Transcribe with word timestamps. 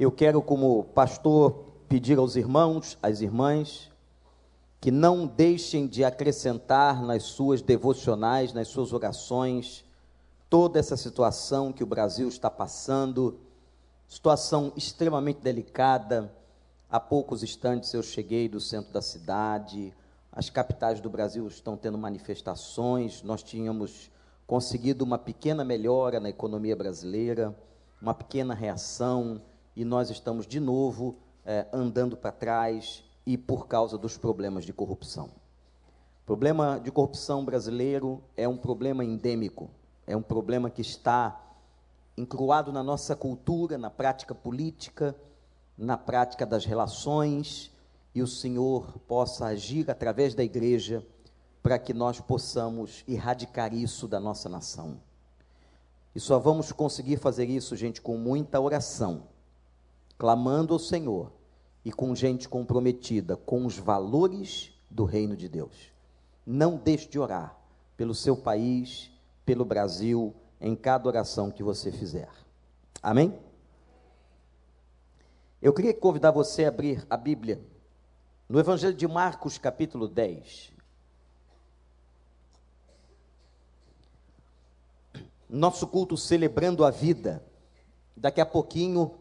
Eu 0.00 0.10
quero, 0.10 0.40
como 0.40 0.84
pastor, 0.94 1.74
pedir 1.86 2.16
aos 2.16 2.34
irmãos, 2.34 2.96
às 3.02 3.20
irmãs, 3.20 3.90
que 4.80 4.90
não 4.90 5.26
deixem 5.26 5.86
de 5.86 6.02
acrescentar 6.02 7.02
nas 7.02 7.24
suas 7.24 7.60
devocionais, 7.60 8.54
nas 8.54 8.68
suas 8.68 8.94
orações, 8.94 9.84
toda 10.48 10.78
essa 10.78 10.96
situação 10.96 11.70
que 11.70 11.84
o 11.84 11.86
Brasil 11.86 12.28
está 12.28 12.50
passando, 12.50 13.38
situação 14.08 14.72
extremamente 14.74 15.42
delicada. 15.42 16.32
Há 16.90 16.98
poucos 16.98 17.42
instantes 17.42 17.92
eu 17.92 18.02
cheguei 18.02 18.48
do 18.48 18.58
centro 18.58 18.90
da 18.94 19.02
cidade, 19.02 19.92
as 20.32 20.48
capitais 20.48 20.98
do 20.98 21.10
Brasil 21.10 21.46
estão 21.46 21.76
tendo 21.76 21.98
manifestações, 21.98 23.22
nós 23.22 23.42
tínhamos 23.42 24.10
conseguido 24.46 25.04
uma 25.04 25.18
pequena 25.18 25.62
melhora 25.62 26.18
na 26.18 26.30
economia 26.30 26.74
brasileira, 26.74 27.54
uma 28.00 28.14
pequena 28.14 28.54
reação, 28.54 29.42
e 29.80 29.84
nós 29.84 30.10
estamos 30.10 30.46
de 30.46 30.60
novo 30.60 31.16
é, 31.42 31.66
andando 31.72 32.14
para 32.14 32.30
trás 32.30 33.02
e 33.24 33.38
por 33.38 33.66
causa 33.66 33.96
dos 33.96 34.18
problemas 34.18 34.66
de 34.66 34.74
corrupção. 34.74 35.30
O 36.22 36.26
problema 36.26 36.78
de 36.78 36.90
corrupção 36.90 37.42
brasileiro 37.46 38.22
é 38.36 38.46
um 38.46 38.58
problema 38.58 39.02
endêmico, 39.02 39.70
é 40.06 40.14
um 40.14 40.20
problema 40.20 40.68
que 40.68 40.82
está 40.82 41.40
incruado 42.14 42.70
na 42.70 42.82
nossa 42.82 43.16
cultura, 43.16 43.78
na 43.78 43.88
prática 43.88 44.34
política, 44.34 45.16
na 45.78 45.96
prática 45.96 46.44
das 46.44 46.66
relações, 46.66 47.72
e 48.14 48.20
o 48.20 48.26
Senhor 48.26 48.98
possa 49.08 49.46
agir 49.46 49.90
através 49.90 50.34
da 50.34 50.44
igreja 50.44 51.02
para 51.62 51.78
que 51.78 51.94
nós 51.94 52.20
possamos 52.20 53.02
erradicar 53.08 53.72
isso 53.72 54.06
da 54.06 54.20
nossa 54.20 54.46
nação. 54.46 55.00
E 56.14 56.20
só 56.20 56.38
vamos 56.38 56.70
conseguir 56.70 57.16
fazer 57.16 57.48
isso, 57.48 57.74
gente, 57.74 58.02
com 58.02 58.18
muita 58.18 58.60
oração, 58.60 59.29
clamando 60.20 60.74
ao 60.74 60.78
Senhor 60.78 61.32
e 61.82 61.90
com 61.90 62.14
gente 62.14 62.46
comprometida 62.46 63.38
com 63.38 63.64
os 63.64 63.78
valores 63.78 64.70
do 64.90 65.06
reino 65.06 65.34
de 65.34 65.48
Deus. 65.48 65.90
Não 66.44 66.76
deixe 66.76 67.08
de 67.08 67.18
orar 67.18 67.58
pelo 67.96 68.14
seu 68.14 68.36
país, 68.36 69.10
pelo 69.46 69.64
Brasil, 69.64 70.34
em 70.60 70.76
cada 70.76 71.08
oração 71.08 71.50
que 71.50 71.62
você 71.62 71.90
fizer. 71.90 72.28
Amém? 73.02 73.34
Eu 75.62 75.72
queria 75.72 75.94
convidar 75.94 76.32
você 76.32 76.66
a 76.66 76.68
abrir 76.68 77.06
a 77.08 77.16
Bíblia 77.16 77.58
no 78.46 78.60
Evangelho 78.60 78.94
de 78.94 79.08
Marcos, 79.08 79.56
capítulo 79.56 80.06
10. 80.06 80.70
Nosso 85.48 85.86
culto 85.86 86.14
celebrando 86.14 86.84
a 86.84 86.90
vida. 86.90 87.42
Daqui 88.14 88.38
a 88.38 88.44
pouquinho 88.44 89.18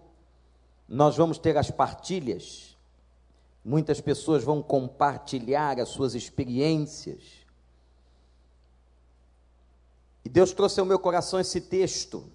nós 0.89 1.15
vamos 1.15 1.37
ter 1.37 1.55
as 1.55 1.69
partilhas. 1.69 2.75
Muitas 3.63 4.01
pessoas 4.01 4.43
vão 4.43 4.63
compartilhar 4.63 5.79
as 5.79 5.89
suas 5.89 6.15
experiências. 6.15 7.21
E 10.25 10.29
Deus 10.29 10.51
trouxe 10.51 10.79
ao 10.79 10.85
meu 10.85 10.97
coração 10.97 11.39
esse 11.39 11.61
texto. 11.61 12.25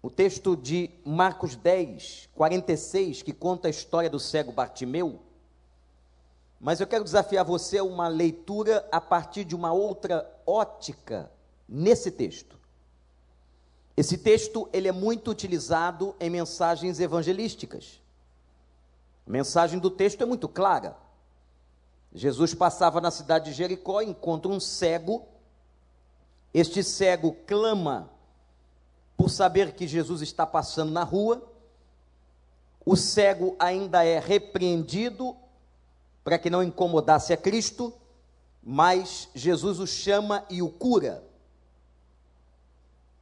O 0.00 0.08
texto 0.08 0.56
de 0.56 0.90
Marcos 1.04 1.56
10, 1.56 2.28
46, 2.34 3.22
que 3.22 3.32
conta 3.32 3.66
a 3.66 3.70
história 3.70 4.08
do 4.08 4.20
cego 4.20 4.52
Bartimeu. 4.52 5.20
Mas 6.60 6.80
eu 6.80 6.86
quero 6.86 7.02
desafiar 7.02 7.44
você 7.44 7.78
a 7.78 7.84
uma 7.84 8.06
leitura 8.06 8.88
a 8.92 9.00
partir 9.00 9.44
de 9.44 9.56
uma 9.56 9.72
outra 9.72 10.40
ótica 10.46 11.30
nesse 11.68 12.12
texto. 12.12 12.57
Esse 13.98 14.16
texto 14.16 14.68
ele 14.72 14.86
é 14.86 14.92
muito 14.92 15.28
utilizado 15.28 16.14
em 16.20 16.30
mensagens 16.30 17.00
evangelísticas. 17.00 18.00
A 19.26 19.30
mensagem 19.32 19.76
do 19.80 19.90
texto 19.90 20.22
é 20.22 20.24
muito 20.24 20.48
clara. 20.48 20.96
Jesus 22.14 22.54
passava 22.54 23.00
na 23.00 23.10
cidade 23.10 23.46
de 23.46 23.56
Jericó, 23.56 24.00
encontra 24.00 24.52
um 24.52 24.60
cego. 24.60 25.26
Este 26.54 26.80
cego 26.84 27.36
clama 27.44 28.08
por 29.16 29.30
saber 29.30 29.72
que 29.72 29.88
Jesus 29.88 30.22
está 30.22 30.46
passando 30.46 30.92
na 30.92 31.02
rua. 31.02 31.42
O 32.86 32.94
cego 32.94 33.56
ainda 33.58 34.04
é 34.04 34.20
repreendido 34.20 35.36
para 36.22 36.38
que 36.38 36.48
não 36.48 36.62
incomodasse 36.62 37.32
a 37.32 37.36
Cristo, 37.36 37.92
mas 38.62 39.28
Jesus 39.34 39.80
o 39.80 39.88
chama 39.88 40.44
e 40.48 40.62
o 40.62 40.70
cura. 40.70 41.27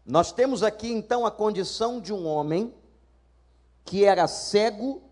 Nós 0.07 0.31
temos 0.31 0.63
aqui 0.63 0.93
então 0.93 1.27
a 1.27 1.33
condição 1.33 2.01
de 2.01 2.13
um 2.13 2.27
homem 2.27 2.73
que 3.85 4.05
era 4.05 4.29
cego 4.29 5.03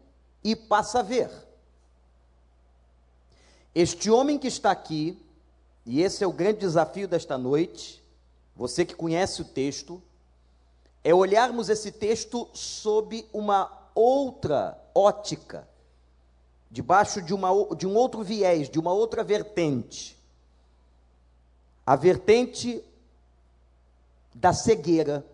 e 0.42 0.54
passa 0.54 1.00
a 1.00 1.02
ver. 1.02 1.30
Este 3.74 4.08
homem 4.08 4.38
que 4.38 4.46
está 4.46 4.70
aqui, 4.70 5.20
e 5.84 6.00
esse 6.00 6.22
é 6.22 6.26
o 6.26 6.32
grande 6.32 6.60
desafio 6.60 7.08
desta 7.08 7.36
noite, 7.36 8.00
você 8.54 8.84
que 8.84 8.94
conhece 8.94 9.42
o 9.42 9.44
texto, 9.44 10.00
é 11.02 11.12
olharmos 11.12 11.68
esse 11.68 11.90
texto 11.90 12.48
sob 12.54 13.28
uma 13.32 13.90
outra 13.96 14.80
ótica, 14.94 15.68
debaixo 16.70 17.20
de, 17.20 17.34
uma, 17.34 17.48
de 17.74 17.84
um 17.84 17.96
outro 17.96 18.22
viés, 18.22 18.70
de 18.70 18.78
uma 18.78 18.92
outra 18.92 19.24
vertente. 19.24 20.16
A 21.84 21.96
vertente 21.96 22.82
da 24.34 24.52
cegueira 24.52 25.24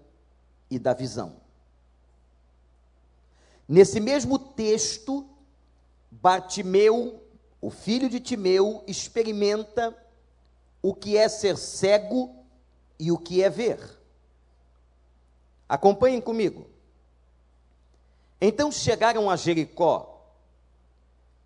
e 0.71 0.79
da 0.79 0.93
visão. 0.93 1.37
Nesse 3.67 4.01
mesmo 4.01 4.39
texto, 4.39 5.29
Bartimeu, 6.11 7.23
o 7.61 7.71
filho 7.71 8.11
de 8.11 8.21
Timeu, 8.21 8.85
experimenta 8.87 9.97
o 10.83 10.95
que 10.95 11.17
é 11.17 11.29
ser 11.29 11.57
cego 11.57 12.35
e 12.99 13.11
o 13.13 13.19
que 13.19 13.43
é 13.43 13.49
ver. 13.49 13.79
Acompanhem 15.69 16.21
comigo. 16.21 16.67
Então 18.41 18.73
chegaram 18.73 19.31
a 19.31 19.37
Jericó. 19.37 20.11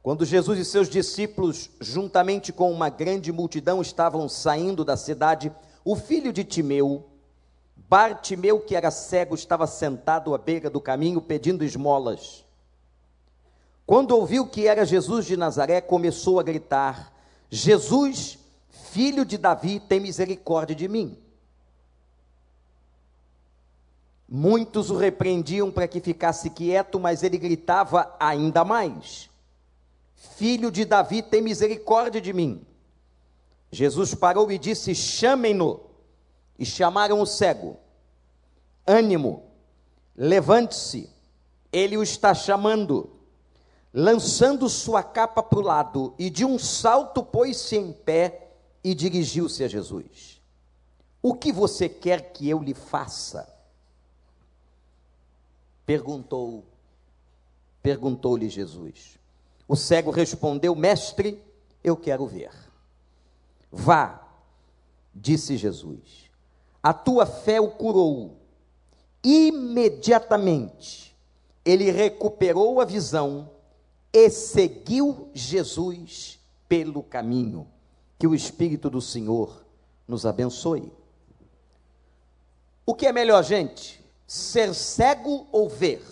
Quando 0.02 0.24
Jesus 0.24 0.58
e 0.58 0.64
seus 0.64 0.88
discípulos, 0.88 1.70
juntamente 1.80 2.52
com 2.52 2.70
uma 2.70 2.88
grande 2.88 3.32
multidão, 3.32 3.80
estavam 3.80 4.28
saindo 4.28 4.84
da 4.84 4.96
cidade, 4.96 5.52
o 5.84 5.96
filho 5.96 6.32
de 6.32 6.44
Timeu, 6.44 7.08
Bartimeu, 7.88 8.60
que 8.60 8.74
era 8.74 8.90
cego, 8.90 9.34
estava 9.34 9.66
sentado 9.66 10.34
à 10.34 10.38
beira 10.38 10.70
do 10.70 10.80
caminho 10.80 11.20
pedindo 11.20 11.64
esmolas. 11.64 12.44
Quando 13.86 14.12
ouviu 14.12 14.46
que 14.46 14.66
era 14.66 14.86
Jesus 14.86 15.26
de 15.26 15.36
Nazaré, 15.36 15.80
começou 15.80 16.40
a 16.40 16.42
gritar: 16.42 17.12
Jesus, 17.50 18.38
filho 18.90 19.24
de 19.24 19.36
Davi, 19.36 19.78
tem 19.80 20.00
misericórdia 20.00 20.74
de 20.74 20.88
mim. 20.88 21.18
Muitos 24.26 24.90
o 24.90 24.96
repreendiam 24.96 25.70
para 25.70 25.86
que 25.86 26.00
ficasse 26.00 26.48
quieto, 26.50 26.98
mas 26.98 27.22
ele 27.22 27.36
gritava 27.36 28.16
ainda 28.18 28.64
mais: 28.64 29.28
Filho 30.36 30.70
de 30.70 30.84
Davi, 30.84 31.22
tem 31.22 31.42
misericórdia 31.42 32.20
de 32.20 32.32
mim. 32.32 32.66
Jesus 33.70 34.14
parou 34.14 34.50
e 34.50 34.58
disse: 34.58 34.94
Chamem-no. 34.94 35.80
E 36.58 36.64
chamaram 36.64 37.20
o 37.20 37.26
cego. 37.26 37.76
Ânimo, 38.86 39.44
levante-se, 40.16 41.10
ele 41.72 41.96
o 41.96 42.02
está 42.02 42.34
chamando. 42.34 43.10
Lançando 43.92 44.68
sua 44.68 45.02
capa 45.02 45.42
para 45.42 45.58
o 45.58 45.62
lado 45.62 46.14
e 46.18 46.28
de 46.28 46.44
um 46.44 46.58
salto 46.58 47.22
pôs-se 47.22 47.76
em 47.76 47.92
pé 47.92 48.50
e 48.82 48.94
dirigiu-se 48.94 49.62
a 49.62 49.68
Jesus. 49.68 50.42
O 51.22 51.32
que 51.32 51.52
você 51.52 51.88
quer 51.88 52.32
que 52.32 52.48
eu 52.48 52.62
lhe 52.62 52.74
faça? 52.74 53.48
Perguntou, 55.86 56.64
perguntou-lhe 57.82 58.48
Jesus. 58.48 59.18
O 59.66 59.76
cego 59.76 60.10
respondeu: 60.10 60.74
Mestre, 60.74 61.42
eu 61.82 61.96
quero 61.96 62.26
ver. 62.26 62.52
Vá, 63.70 64.22
disse 65.14 65.56
Jesus. 65.56 66.23
A 66.84 66.92
tua 66.94 67.26
fé 67.26 67.60
o 67.60 67.72
curou 67.72 68.36
imediatamente 69.24 71.04
ele 71.64 71.90
recuperou 71.90 72.80
a 72.80 72.84
visão 72.84 73.50
e 74.12 74.28
seguiu 74.28 75.30
Jesus 75.32 76.38
pelo 76.68 77.02
caminho. 77.02 77.66
Que 78.18 78.26
o 78.26 78.34
Espírito 78.34 78.90
do 78.90 79.00
Senhor 79.00 79.64
nos 80.06 80.26
abençoe. 80.26 80.92
O 82.86 82.94
que 82.94 83.06
é 83.06 83.12
melhor, 83.12 83.42
gente? 83.42 84.04
Ser 84.26 84.74
cego 84.74 85.48
ou 85.50 85.68
ver? 85.68 86.02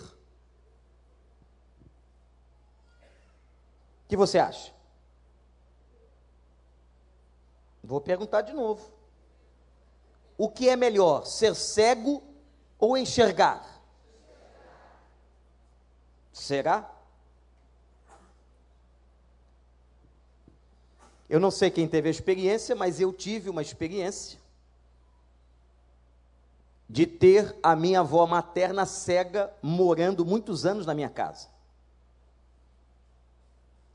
O 4.03 4.07
que 4.09 4.17
você 4.17 4.39
acha? 4.39 4.73
Vou 7.83 8.01
perguntar 8.01 8.41
de 8.41 8.53
novo. 8.53 8.92
O 10.37 10.49
que 10.49 10.69
é 10.69 10.75
melhor, 10.75 11.25
ser 11.25 11.55
cego 11.55 12.23
ou 12.79 12.97
enxergar? 12.97 13.81
Será? 16.31 16.89
Eu 21.29 21.39
não 21.39 21.49
sei 21.49 21.71
quem 21.71 21.87
teve 21.87 22.07
a 22.07 22.11
experiência, 22.11 22.75
mas 22.75 22.99
eu 22.99 23.13
tive 23.13 23.49
uma 23.49 23.61
experiência 23.61 24.39
de 26.89 27.07
ter 27.07 27.57
a 27.63 27.75
minha 27.75 28.01
avó 28.01 28.27
materna 28.27 28.85
cega 28.85 29.51
morando 29.61 30.25
muitos 30.25 30.65
anos 30.65 30.85
na 30.85 30.93
minha 30.93 31.09
casa. 31.09 31.47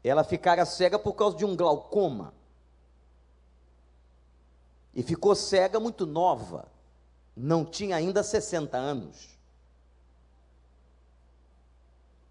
Ela 0.03 0.25
ficara 0.25 0.65
cega 0.65 0.99
por 0.99 1.13
causa 1.13 1.37
de 1.37 1.45
um 1.45 1.55
glaucoma. 1.55 2.35
E 4.99 5.03
ficou 5.05 5.33
cega 5.37 5.79
muito 5.79 6.05
nova. 6.05 6.67
Não 7.37 7.65
tinha 7.65 7.95
ainda 7.95 8.21
60 8.21 8.77
anos. 8.77 9.29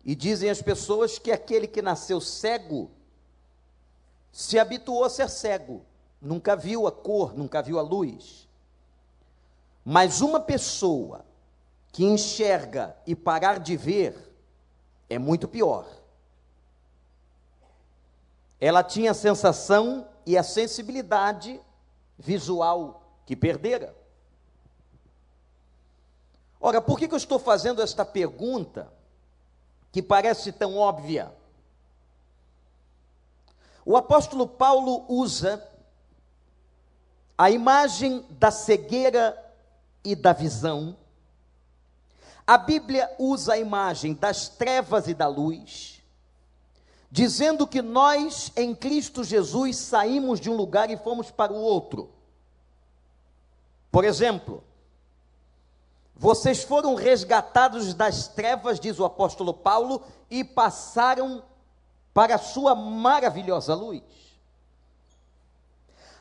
E 0.04 0.14
dizem 0.14 0.50
as 0.50 0.62
pessoas 0.62 1.18
que 1.18 1.32
aquele 1.32 1.66
que 1.66 1.82
nasceu 1.82 2.20
cego 2.20 2.92
se 4.34 4.60
habituou 4.60 5.06
a 5.06 5.10
ser 5.10 5.30
cego, 5.30 5.86
nunca 6.22 6.58
viu 6.58 6.86
a 6.86 6.92
cor, 6.92 7.34
nunca 7.34 7.62
viu 7.62 7.80
a 7.80 7.82
luz. 7.82 8.50
Mas 9.86 10.20
uma 10.20 10.42
pessoa 10.42 11.24
que 11.94 12.04
enxerga 12.04 12.98
e 13.08 13.16
parar 13.16 13.60
de 13.60 13.78
ver 13.78 14.36
é 15.10 15.18
muito 15.18 15.48
pior. 15.48 15.88
Ela 18.60 18.84
tinha 18.84 19.12
a 19.12 19.14
sensação 19.14 20.06
e 20.26 20.38
a 20.38 20.44
sensibilidade 20.44 21.62
visual 22.18 23.04
que 23.26 23.36
perdera. 23.36 23.96
Ora, 26.60 26.82
por 26.82 26.98
que, 26.98 27.08
que 27.08 27.14
eu 27.14 27.18
estou 27.18 27.38
fazendo 27.38 27.82
esta 27.82 28.04
pergunta 28.04 28.92
que 29.92 30.02
parece 30.02 30.52
tão 30.52 30.78
óbvia? 30.78 31.32
O 33.86 33.96
apóstolo 33.96 34.48
Paulo 34.48 35.06
usa 35.08 35.66
a 37.38 37.52
imagem 37.52 38.26
da 38.32 38.50
cegueira 38.50 39.38
e 40.04 40.16
da 40.16 40.34
visão. 40.34 40.98
A 42.46 42.58
Bíblia 42.58 43.14
usa 43.20 43.54
a 43.54 43.58
imagem 43.58 44.14
das 44.14 44.50
trevas 44.50 45.08
e 45.08 45.14
da 45.14 45.28
luz, 45.28 45.97
dizendo 47.10 47.66
que 47.66 47.82
nós 47.82 48.52
em 48.56 48.76
Cristo 48.76 49.24
Jesus 49.24 49.78
saímos 49.78 50.40
de 50.40 50.50
um 50.50 50.56
lugar 50.56 50.90
e 50.90 50.98
fomos 50.98 51.32
para 51.32 51.54
o 51.54 51.56
outro. 51.56 52.10
Por 53.92 54.04
exemplo, 54.04 54.64
vocês 56.16 56.64
foram 56.64 56.96
resgatados 56.96 57.94
das 57.94 58.28
trevas, 58.28 58.80
diz 58.80 59.00
o 59.00 59.06
apóstolo 59.06 59.54
Paulo, 59.54 60.04
e 60.30 60.44
passaram 60.44 61.44
para 62.14 62.36
a 62.36 62.40
sua 62.40 62.76
maravilhosa 62.76 63.74
luz. 63.76 64.04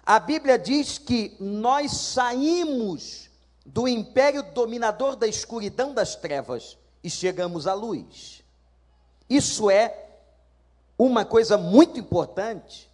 A 0.05 0.21
Bíblia 0.21 0.59
diz 0.59 0.99
que 0.99 1.37
nós 1.41 1.91
saímos 1.93 3.29
do 3.65 3.89
império 3.89 4.43
dominador 4.53 5.17
da 5.17 5.27
escuridão 5.27 5.93
das 5.93 6.15
trevas 6.15 6.79
e 7.03 7.11
chegamos 7.11 7.67
à 7.67 7.75
luz. 7.75 8.45
Isso 9.29 9.69
é 9.69 10.06
uma 10.99 11.25
coisa 11.25 11.57
muito 11.57 11.99
importante. 11.99 12.91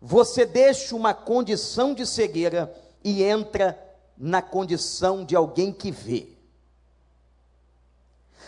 Você 0.00 0.44
deixa 0.44 0.94
uma 0.94 1.14
condição 1.14 1.94
de 1.94 2.06
cegueira 2.06 2.74
e 3.02 3.22
entra 3.22 3.78
na 4.16 4.42
condição 4.42 5.24
de 5.24 5.34
alguém 5.34 5.72
que 5.72 5.90
vê. 5.90 6.28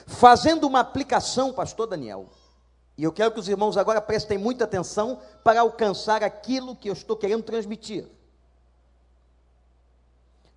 Fazendo 0.06 0.66
uma 0.66 0.80
aplicação, 0.80 1.52
pastor 1.52 1.86
Daniel, 1.86 2.26
e 2.96 3.04
eu 3.04 3.12
quero 3.12 3.32
que 3.32 3.40
os 3.40 3.48
irmãos 3.48 3.76
agora 3.76 4.00
prestem 4.00 4.38
muita 4.38 4.64
atenção 4.64 5.20
para 5.42 5.60
alcançar 5.60 6.22
aquilo 6.22 6.76
que 6.76 6.88
eu 6.88 6.92
estou 6.92 7.16
querendo 7.16 7.42
transmitir 7.42 8.06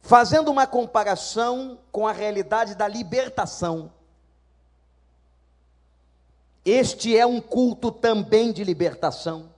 fazendo 0.02 0.50
uma 0.50 0.66
comparação 0.66 1.80
com 1.92 2.08
a 2.08 2.12
realidade 2.12 2.76
da 2.76 2.88
libertação. 2.88 3.92
Este 6.70 7.18
é 7.18 7.26
um 7.26 7.42
culto 7.42 7.92
também 7.92 8.52
de 8.52 8.64
libertação. 8.64 9.50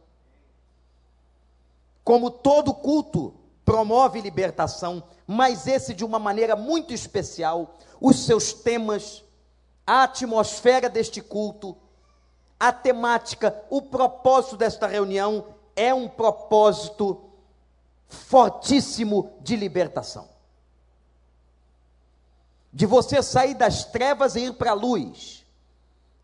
Como 2.04 2.32
todo 2.32 2.74
culto 2.74 3.34
promove 3.66 4.22
libertação, 4.22 5.04
mas 5.28 5.68
esse 5.68 5.94
de 5.94 6.06
uma 6.06 6.18
maneira 6.18 6.56
muito 6.56 6.94
especial, 6.94 7.78
os 8.00 8.26
seus 8.26 8.54
temas, 8.54 9.24
a 9.86 10.04
atmosfera 10.04 10.90
deste 10.90 11.22
culto, 11.22 11.76
a 12.58 12.72
temática, 12.72 13.62
o 13.70 13.82
propósito 13.82 14.56
desta 14.56 14.88
reunião 14.88 15.48
é 15.76 15.94
um 15.94 16.08
propósito 16.08 17.26
fortíssimo 18.08 19.34
de 19.42 19.56
libertação 19.58 20.32
de 22.74 22.86
você 22.86 23.22
sair 23.22 23.54
das 23.54 23.84
trevas 23.84 24.36
e 24.36 24.46
ir 24.46 24.54
para 24.54 24.72
a 24.72 24.76
luz, 24.76 25.41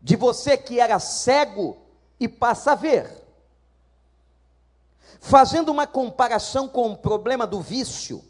de 0.00 0.16
você 0.16 0.56
que 0.56 0.80
era 0.80 0.98
cego 0.98 1.76
e 2.18 2.28
passa 2.28 2.72
a 2.72 2.74
ver. 2.74 3.26
Fazendo 5.20 5.70
uma 5.70 5.86
comparação 5.86 6.68
com 6.68 6.92
o 6.92 6.96
problema 6.96 7.46
do 7.46 7.60
vício 7.60 8.24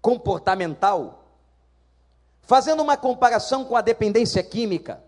comportamental, 0.00 1.24
fazendo 2.42 2.82
uma 2.82 2.96
comparação 2.96 3.64
com 3.64 3.76
a 3.76 3.80
dependência 3.80 4.42
química, 4.42 5.02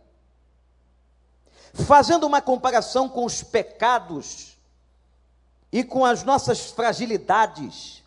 fazendo 1.73 2.26
uma 2.26 2.41
comparação 2.41 3.08
com 3.08 3.25
os 3.25 3.43
pecados 3.43 4.56
e 5.70 5.85
com 5.85 6.05
as 6.05 6.23
nossas 6.23 6.70
fragilidades, 6.70 8.03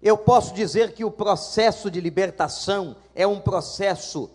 eu 0.00 0.16
posso 0.16 0.54
dizer 0.54 0.92
que 0.92 1.04
o 1.04 1.10
processo 1.10 1.90
de 1.90 2.00
libertação 2.00 2.94
é 3.14 3.26
um 3.26 3.40
processo 3.40 4.30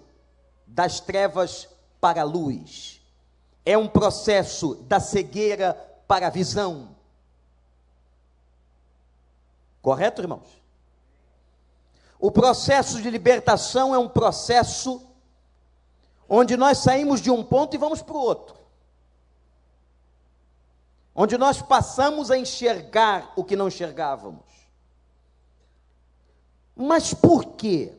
das 0.68 1.00
trevas 1.00 1.70
para 2.02 2.22
a 2.22 2.26
luz, 2.26 3.00
é 3.64 3.78
um 3.78 3.88
processo 3.88 4.76
da 4.76 5.00
cegueira 5.00 5.74
para 6.08 6.28
a 6.28 6.32
visão. 6.32 6.96
Correto, 9.82 10.22
irmãos? 10.22 10.62
O 12.20 12.32
processo 12.32 13.02
de 13.02 13.10
libertação 13.10 13.96
é 13.96 14.00
um 14.00 14.10
processo 14.10 15.08
onde 16.28 16.58
nós 16.58 16.80
saímos 16.80 17.22
de 17.22 17.30
um 17.32 17.44
ponto 17.44 17.76
e 17.76 17.80
vamos 17.80 18.02
para 18.02 18.16
o 18.16 18.20
outro. 18.20 18.56
Onde 21.16 21.38
nós 21.38 21.62
passamos 21.62 22.32
a 22.32 22.38
enxergar 22.38 23.32
o 23.36 23.44
que 23.44 23.56
não 23.56 23.68
enxergávamos. 23.68 24.46
Mas 26.76 27.14
por 27.14 27.46
quê? 27.54 27.94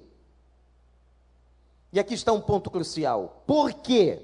E 1.93 2.01
aqui 2.01 2.15
está 2.15 2.33
um 2.33 2.41
ponto 2.41 2.71
crucial. 2.71 3.43
Por 3.47 3.73
quê? 3.75 4.23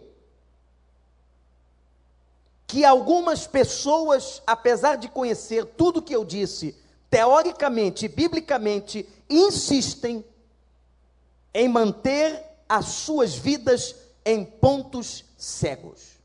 Que 2.67 2.85
algumas 2.85 3.47
pessoas, 3.47 4.43
apesar 4.47 4.97
de 4.97 5.09
conhecer 5.09 5.65
tudo 5.65 6.03
que 6.03 6.15
eu 6.15 6.25
disse, 6.25 6.75
teoricamente 7.11 8.07
e 8.07 8.09
biblicamente, 8.09 9.07
insistem 9.29 10.25
em 11.53 11.69
manter 11.69 12.43
as 12.69 12.87
suas 12.87 13.35
vidas 13.35 13.95
em 14.25 14.45
pontos 14.45 15.25
cegos. 15.37 16.19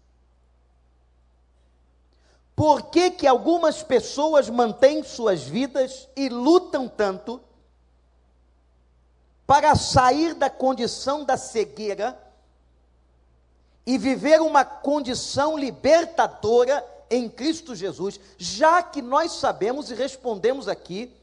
Por 2.55 2.83
que, 2.83 3.11
que 3.11 3.27
algumas 3.27 3.81
pessoas 3.81 4.49
mantêm 4.49 5.03
suas 5.03 5.43
vidas 5.43 6.07
e 6.15 6.29
lutam 6.29 6.87
tanto 6.87 7.41
para 9.45 9.75
sair 9.75 10.33
da 10.33 10.49
condição 10.49 11.23
da 11.23 11.37
cegueira 11.37 12.17
e 13.85 13.97
viver 13.97 14.41
uma 14.41 14.63
condição 14.63 15.57
libertadora 15.57 16.85
em 17.09 17.29
Cristo 17.29 17.75
Jesus, 17.75 18.19
já 18.37 18.81
que 18.81 19.01
nós 19.01 19.33
sabemos 19.33 19.91
e 19.91 19.95
respondemos 19.95 20.67
aqui 20.67 21.13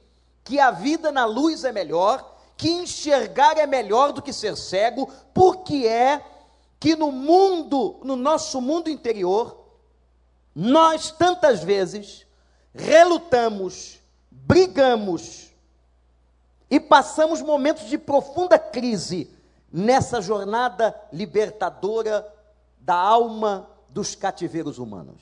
que 0.44 0.60
a 0.60 0.70
vida 0.70 1.10
na 1.10 1.24
luz 1.24 1.64
é 1.64 1.72
melhor, 1.72 2.38
que 2.56 2.68
enxergar 2.68 3.56
é 3.56 3.66
melhor 3.66 4.12
do 4.12 4.22
que 4.22 4.32
ser 4.32 4.56
cego, 4.56 5.10
porque 5.32 5.86
é 5.86 6.24
que 6.78 6.94
no 6.94 7.10
mundo, 7.10 8.00
no 8.04 8.16
nosso 8.16 8.60
mundo 8.60 8.88
interior, 8.88 9.58
nós 10.54 11.10
tantas 11.10 11.62
vezes 11.62 12.26
relutamos, 12.74 13.98
brigamos, 14.30 15.49
e 16.70 16.78
passamos 16.78 17.42
momentos 17.42 17.88
de 17.88 17.98
profunda 17.98 18.58
crise 18.58 19.36
nessa 19.72 20.20
jornada 20.20 20.94
libertadora 21.12 22.32
da 22.78 22.94
alma 22.94 23.68
dos 23.88 24.14
cativeiros 24.14 24.78
humanos. 24.78 25.20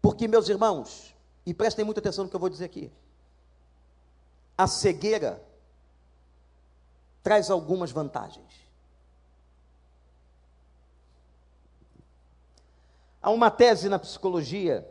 Porque, 0.00 0.26
meus 0.26 0.48
irmãos, 0.48 1.14
e 1.44 1.52
prestem 1.52 1.84
muita 1.84 2.00
atenção 2.00 2.24
no 2.24 2.30
que 2.30 2.36
eu 2.36 2.40
vou 2.40 2.48
dizer 2.48 2.64
aqui, 2.64 2.90
a 4.56 4.66
cegueira 4.66 5.42
traz 7.22 7.50
algumas 7.50 7.90
vantagens. 7.90 8.70
Há 13.22 13.30
uma 13.30 13.50
tese 13.50 13.88
na 13.88 13.98
psicologia 13.98 14.90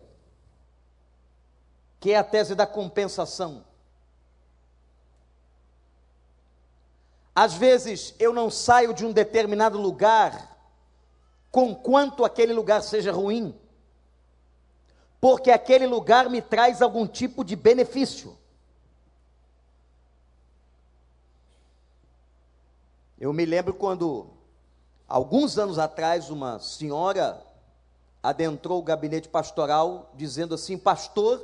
que 2.00 2.12
é 2.12 2.18
a 2.18 2.24
tese 2.24 2.56
da 2.56 2.66
compensação. 2.66 3.66
Às 7.42 7.54
vezes 7.54 8.14
eu 8.20 8.34
não 8.34 8.50
saio 8.50 8.94
de 8.94 9.06
um 9.06 9.14
determinado 9.14 9.78
lugar, 9.78 10.60
com 11.50 11.74
quanto 11.74 12.26
aquele 12.26 12.52
lugar 12.52 12.84
seja 12.84 13.14
ruim, 13.14 13.58
porque 15.22 15.50
aquele 15.50 15.88
lugar 15.88 16.30
me 16.30 16.42
traz 16.42 16.82
algum 16.82 17.08
tipo 17.08 17.46
de 17.46 17.56
benefício. 17.56 18.38
Eu 23.18 23.32
me 23.32 23.46
lembro 23.46 23.74
quando, 23.74 24.28
alguns 25.08 25.58
anos 25.58 25.80
atrás, 25.80 26.30
uma 26.30 26.60
senhora 26.60 27.42
adentrou 28.22 28.80
o 28.80 28.84
gabinete 28.84 29.30
pastoral 29.30 30.12
dizendo 30.14 30.56
assim: 30.56 30.78
Pastor, 30.78 31.42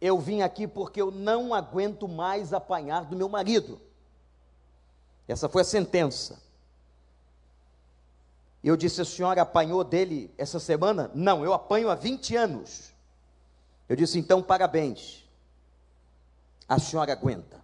eu 0.00 0.20
vim 0.20 0.40
aqui 0.40 0.68
porque 0.68 1.02
eu 1.02 1.10
não 1.10 1.52
aguento 1.52 2.06
mais 2.06 2.52
apanhar 2.52 3.04
do 3.06 3.16
meu 3.16 3.28
marido. 3.28 3.80
Essa 5.26 5.48
foi 5.48 5.62
a 5.62 5.64
sentença. 5.64 6.40
Eu 8.62 8.76
disse: 8.76 9.00
A 9.00 9.04
senhora 9.04 9.42
apanhou 9.42 9.82
dele 9.82 10.32
essa 10.38 10.60
semana? 10.60 11.10
Não, 11.14 11.44
eu 11.44 11.52
apanho 11.52 11.90
há 11.90 11.94
20 11.94 12.36
anos. 12.36 12.92
Eu 13.88 13.96
disse: 13.96 14.18
Então, 14.18 14.42
parabéns. 14.42 15.24
A 16.68 16.78
senhora 16.78 17.12
aguenta. 17.12 17.62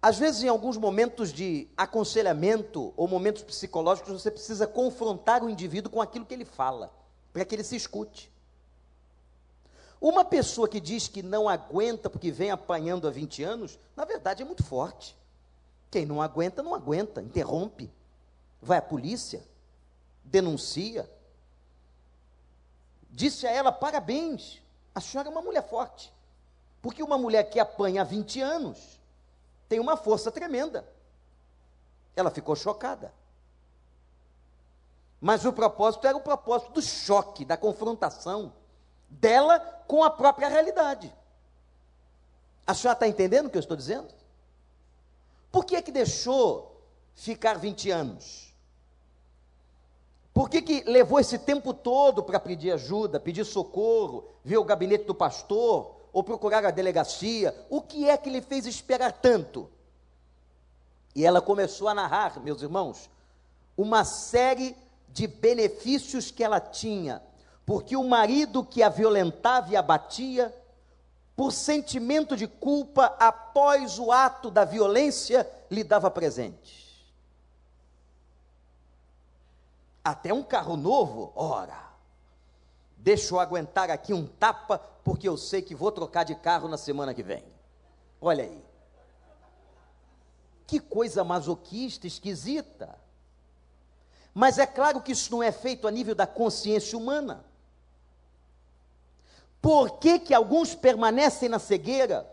Às 0.00 0.18
vezes, 0.18 0.42
em 0.42 0.48
alguns 0.48 0.76
momentos 0.76 1.32
de 1.32 1.68
aconselhamento 1.76 2.94
ou 2.96 3.08
momentos 3.08 3.42
psicológicos, 3.42 4.12
você 4.12 4.30
precisa 4.30 4.66
confrontar 4.66 5.42
o 5.42 5.50
indivíduo 5.50 5.90
com 5.90 6.00
aquilo 6.00 6.24
que 6.24 6.32
ele 6.32 6.44
fala, 6.44 6.92
para 7.32 7.44
que 7.44 7.54
ele 7.54 7.64
se 7.64 7.74
escute. 7.74 8.30
Uma 10.00 10.24
pessoa 10.24 10.68
que 10.68 10.80
diz 10.80 11.08
que 11.08 11.22
não 11.22 11.48
aguenta 11.48 12.10
porque 12.10 12.30
vem 12.30 12.50
apanhando 12.50 13.08
há 13.08 13.10
20 13.10 13.42
anos, 13.42 13.78
na 13.94 14.04
verdade 14.04 14.42
é 14.42 14.44
muito 14.44 14.62
forte. 14.62 15.16
Quem 15.90 16.04
não 16.04 16.20
aguenta, 16.20 16.62
não 16.62 16.74
aguenta, 16.74 17.22
interrompe, 17.22 17.90
vai 18.60 18.78
à 18.78 18.82
polícia, 18.82 19.42
denuncia. 20.24 21.10
Disse 23.10 23.46
a 23.46 23.50
ela: 23.50 23.72
parabéns, 23.72 24.60
a 24.94 25.00
senhora 25.00 25.28
é 25.28 25.32
uma 25.32 25.42
mulher 25.42 25.66
forte. 25.66 26.12
Porque 26.82 27.02
uma 27.02 27.16
mulher 27.16 27.44
que 27.44 27.58
apanha 27.58 28.02
há 28.02 28.04
20 28.04 28.40
anos, 28.40 29.00
tem 29.68 29.80
uma 29.80 29.96
força 29.96 30.30
tremenda. 30.30 30.86
Ela 32.14 32.30
ficou 32.30 32.54
chocada. 32.54 33.12
Mas 35.20 35.44
o 35.44 35.52
propósito 35.52 36.06
era 36.06 36.16
o 36.16 36.20
propósito 36.20 36.72
do 36.72 36.82
choque, 36.82 37.44
da 37.44 37.56
confrontação 37.56 38.52
dela 39.08 39.58
com 39.86 40.02
a 40.02 40.10
própria 40.10 40.48
realidade. 40.48 41.12
A 42.66 42.74
senhora 42.74 42.96
está 42.96 43.08
entendendo 43.08 43.46
o 43.46 43.50
que 43.50 43.56
eu 43.56 43.60
estou 43.60 43.76
dizendo? 43.76 44.08
Por 45.52 45.64
que 45.64 45.76
é 45.76 45.82
que 45.82 45.92
deixou 45.92 46.82
ficar 47.14 47.58
20 47.58 47.90
anos? 47.90 48.54
Por 50.34 50.50
que, 50.50 50.60
que 50.60 50.82
levou 50.84 51.18
esse 51.18 51.38
tempo 51.38 51.72
todo 51.72 52.22
para 52.22 52.38
pedir 52.38 52.72
ajuda, 52.72 53.18
pedir 53.18 53.44
socorro, 53.44 54.28
ver 54.44 54.58
o 54.58 54.64
gabinete 54.64 55.04
do 55.04 55.14
pastor, 55.14 55.96
ou 56.16 56.24
procurar 56.24 56.64
a 56.64 56.70
delegacia. 56.70 57.54
O 57.68 57.82
que 57.82 58.08
é 58.08 58.16
que 58.16 58.30
lhe 58.30 58.40
fez 58.40 58.64
esperar 58.64 59.12
tanto? 59.12 59.70
E 61.14 61.26
ela 61.26 61.42
começou 61.42 61.88
a 61.88 61.94
narrar, 61.94 62.40
meus 62.40 62.62
irmãos, 62.62 63.10
uma 63.76 64.02
série 64.02 64.74
de 65.10 65.26
benefícios 65.26 66.30
que 66.30 66.42
ela 66.42 66.58
tinha, 66.58 67.22
porque 67.66 67.96
o 67.96 68.04
marido 68.04 68.64
que 68.64 68.80
a 68.80 68.88
violentava 68.88 69.72
e 69.72 69.76
abatia, 69.76 70.56
por 71.34 71.52
sentimento 71.52 72.36
de 72.36 72.46
culpa, 72.46 73.16
após 73.18 73.98
o 73.98 74.12
ato 74.12 74.52
da 74.52 74.64
violência, 74.64 75.50
lhe 75.68 75.82
dava 75.82 76.08
presente. 76.08 76.86
Até 80.04 80.32
um 80.32 80.44
carro 80.44 80.76
novo, 80.76 81.32
ora. 81.34 81.90
Deixa 82.96 83.34
eu 83.34 83.40
aguentar 83.40 83.90
aqui 83.90 84.14
um 84.14 84.24
tapa, 84.24 84.78
porque 85.02 85.28
eu 85.28 85.36
sei 85.36 85.60
que 85.60 85.74
vou 85.74 85.90
trocar 85.90 86.22
de 86.22 86.36
carro 86.36 86.68
na 86.68 86.78
semana 86.78 87.12
que 87.12 87.22
vem. 87.22 87.44
Olha 88.20 88.44
aí. 88.44 88.64
Que 90.68 90.78
coisa 90.78 91.24
masoquista, 91.24 92.06
esquisita. 92.06 92.96
Mas 94.32 94.58
é 94.58 94.66
claro 94.66 95.02
que 95.02 95.10
isso 95.10 95.32
não 95.32 95.42
é 95.42 95.50
feito 95.50 95.88
a 95.88 95.90
nível 95.90 96.14
da 96.14 96.26
consciência 96.28 96.96
humana. 96.96 97.44
Por 99.60 99.98
que, 99.98 100.18
que 100.18 100.34
alguns 100.34 100.74
permanecem 100.74 101.48
na 101.48 101.58
cegueira, 101.58 102.28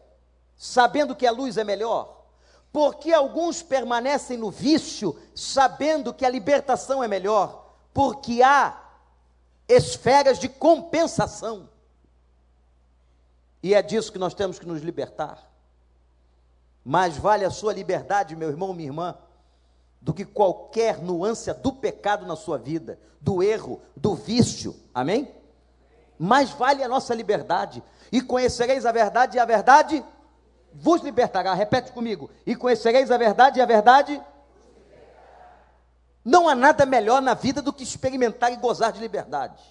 sabendo 0.56 1.16
que 1.16 1.26
a 1.26 1.32
luz 1.32 1.58
é 1.58 1.64
melhor? 1.64 2.24
Por 2.72 2.96
que 2.96 3.14
alguns 3.14 3.62
permanecem 3.62 4.38
no 4.38 4.50
vício, 4.50 5.16
sabendo 5.36 6.14
que 6.14 6.26
a 6.26 6.30
libertação 6.30 7.04
é 7.04 7.08
melhor? 7.08 7.76
Porque 7.94 8.42
há 8.42 8.82
esferas 9.68 10.40
de 10.40 10.50
compensação. 10.50 11.70
E 13.62 13.74
é 13.74 13.82
disso 13.82 14.12
que 14.12 14.18
nós 14.18 14.34
temos 14.34 14.60
que 14.60 14.66
nos 14.66 14.82
libertar. 14.82 15.50
Mais 16.84 17.16
vale 17.16 17.46
a 17.46 17.52
sua 17.52 17.72
liberdade, 17.72 18.36
meu 18.36 18.50
irmão, 18.50 18.74
minha 18.74 18.90
irmã, 18.90 19.18
do 20.02 20.14
que 20.14 20.26
qualquer 20.26 21.02
nuance 21.02 21.54
do 21.54 21.72
pecado 21.72 22.26
na 22.26 22.36
sua 22.36 22.58
vida, 22.58 23.00
do 23.22 23.42
erro, 23.42 23.82
do 23.96 24.16
vício. 24.16 24.76
Amém? 24.94 25.34
Mais 26.18 26.50
vale 26.52 26.84
a 26.84 26.88
nossa 26.88 27.14
liberdade. 27.14 27.84
E 28.12 28.22
conhecereis 28.22 28.86
a 28.86 28.92
verdade, 28.92 29.38
e 29.38 29.40
a 29.40 29.46
verdade 29.46 30.04
vos 30.74 31.02
libertará. 31.02 31.54
Repete 31.54 31.92
comigo. 31.92 32.30
E 32.46 32.56
conhecereis 32.56 33.12
a 33.12 33.18
verdade, 33.18 33.60
e 33.60 33.62
a 33.62 33.66
verdade 33.66 34.22
não 36.24 36.48
há 36.48 36.56
nada 36.56 36.86
melhor 36.86 37.22
na 37.22 37.34
vida 37.34 37.62
do 37.62 37.74
que 37.74 37.84
experimentar 37.84 38.52
e 38.54 38.56
gozar 38.56 38.92
de 38.92 39.00
liberdade. 39.00 39.62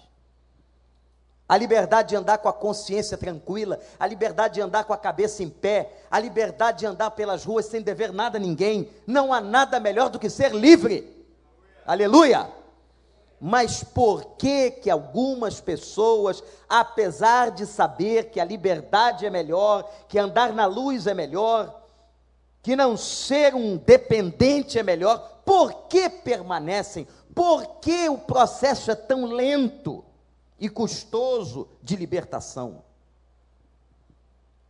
A 1.49 1.57
liberdade 1.57 2.09
de 2.09 2.15
andar 2.15 2.37
com 2.37 2.47
a 2.47 2.53
consciência 2.53 3.17
tranquila, 3.17 3.79
a 3.99 4.07
liberdade 4.07 4.55
de 4.55 4.61
andar 4.61 4.85
com 4.85 4.93
a 4.93 4.97
cabeça 4.97 5.43
em 5.43 5.49
pé, 5.49 5.91
a 6.09 6.19
liberdade 6.19 6.79
de 6.79 6.85
andar 6.85 7.11
pelas 7.11 7.43
ruas 7.43 7.65
sem 7.65 7.81
dever 7.81 8.13
nada 8.13 8.37
a 8.37 8.41
ninguém. 8.41 8.89
Não 9.05 9.33
há 9.33 9.41
nada 9.41 9.79
melhor 9.79 10.09
do 10.09 10.19
que 10.19 10.29
ser 10.29 10.53
livre. 10.53 11.25
Aleluia! 11.85 12.49
Mas 13.45 13.83
por 13.83 14.37
que 14.37 14.71
que 14.71 14.89
algumas 14.89 15.59
pessoas, 15.59 16.41
apesar 16.69 17.51
de 17.51 17.65
saber 17.65 18.31
que 18.31 18.39
a 18.39 18.45
liberdade 18.45 19.25
é 19.25 19.29
melhor, 19.29 19.83
que 20.07 20.17
andar 20.17 20.53
na 20.53 20.65
luz 20.65 21.07
é 21.07 21.13
melhor, 21.13 21.83
que 22.61 22.73
não 22.73 22.95
ser 22.95 23.53
um 23.53 23.75
dependente 23.75 24.79
é 24.79 24.83
melhor, 24.83 25.41
por 25.43 25.89
que 25.89 26.09
permanecem? 26.09 27.05
Por 27.35 27.81
que 27.81 28.07
o 28.07 28.17
processo 28.17 28.89
é 28.89 28.95
tão 28.95 29.25
lento 29.25 30.05
e 30.57 30.69
custoso 30.69 31.67
de 31.81 31.97
libertação? 31.97 32.81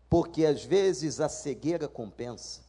Porque 0.09 0.47
às 0.47 0.65
vezes 0.65 1.19
a 1.19 1.29
cegueira 1.29 1.87
compensa. 1.87 2.61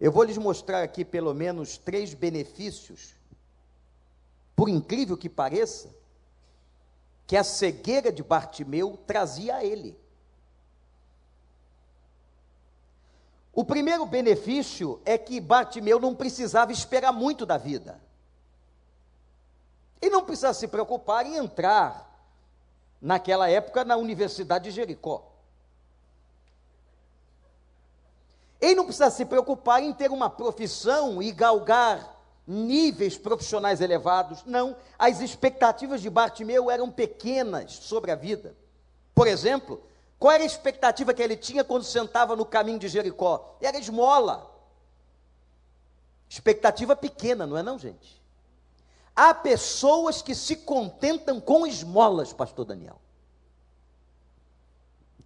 Eu 0.00 0.10
vou 0.10 0.24
lhes 0.24 0.36
mostrar 0.36 0.82
aqui 0.82 1.04
pelo 1.04 1.32
menos 1.32 1.78
três 1.78 2.12
benefícios, 2.12 3.21
por 4.62 4.68
incrível 4.68 5.16
que 5.16 5.28
pareça, 5.28 5.92
que 7.26 7.36
a 7.36 7.42
cegueira 7.42 8.12
de 8.12 8.22
Bartimeu 8.22 8.96
trazia 9.04 9.56
a 9.56 9.64
ele. 9.64 9.98
O 13.52 13.64
primeiro 13.64 14.06
benefício 14.06 15.02
é 15.04 15.18
que 15.18 15.40
Bartimeu 15.40 15.98
não 15.98 16.14
precisava 16.14 16.70
esperar 16.70 17.10
muito 17.10 17.44
da 17.44 17.58
vida. 17.58 18.00
E 20.00 20.08
não 20.08 20.24
precisava 20.24 20.54
se 20.54 20.68
preocupar 20.68 21.26
em 21.26 21.34
entrar, 21.34 22.24
naquela 23.00 23.50
época, 23.50 23.84
na 23.84 23.96
Universidade 23.96 24.66
de 24.66 24.70
Jericó. 24.70 25.28
Ele 28.60 28.76
não 28.76 28.84
precisa 28.84 29.10
se 29.10 29.24
preocupar 29.24 29.82
em 29.82 29.92
ter 29.92 30.12
uma 30.12 30.30
profissão 30.30 31.20
e 31.20 31.32
galgar 31.32 32.11
níveis 32.46 33.16
profissionais 33.16 33.80
elevados. 33.80 34.44
Não, 34.44 34.76
as 34.98 35.20
expectativas 35.20 36.00
de 36.00 36.10
Bartimeu 36.10 36.70
eram 36.70 36.90
pequenas 36.90 37.72
sobre 37.72 38.10
a 38.10 38.14
vida. 38.14 38.56
Por 39.14 39.26
exemplo, 39.26 39.82
qual 40.18 40.32
era 40.32 40.44
a 40.44 40.46
expectativa 40.46 41.12
que 41.12 41.22
ele 41.22 41.36
tinha 41.36 41.64
quando 41.64 41.84
sentava 41.84 42.36
no 42.36 42.46
caminho 42.46 42.78
de 42.78 42.88
Jericó? 42.88 43.56
Era 43.60 43.78
esmola. 43.78 44.50
Expectativa 46.28 46.96
pequena, 46.96 47.46
não 47.46 47.58
é 47.58 47.62
não, 47.62 47.78
gente? 47.78 48.22
Há 49.14 49.34
pessoas 49.34 50.22
que 50.22 50.34
se 50.34 50.56
contentam 50.56 51.40
com 51.40 51.66
esmolas, 51.66 52.32
pastor 52.32 52.64
Daniel. 52.64 53.01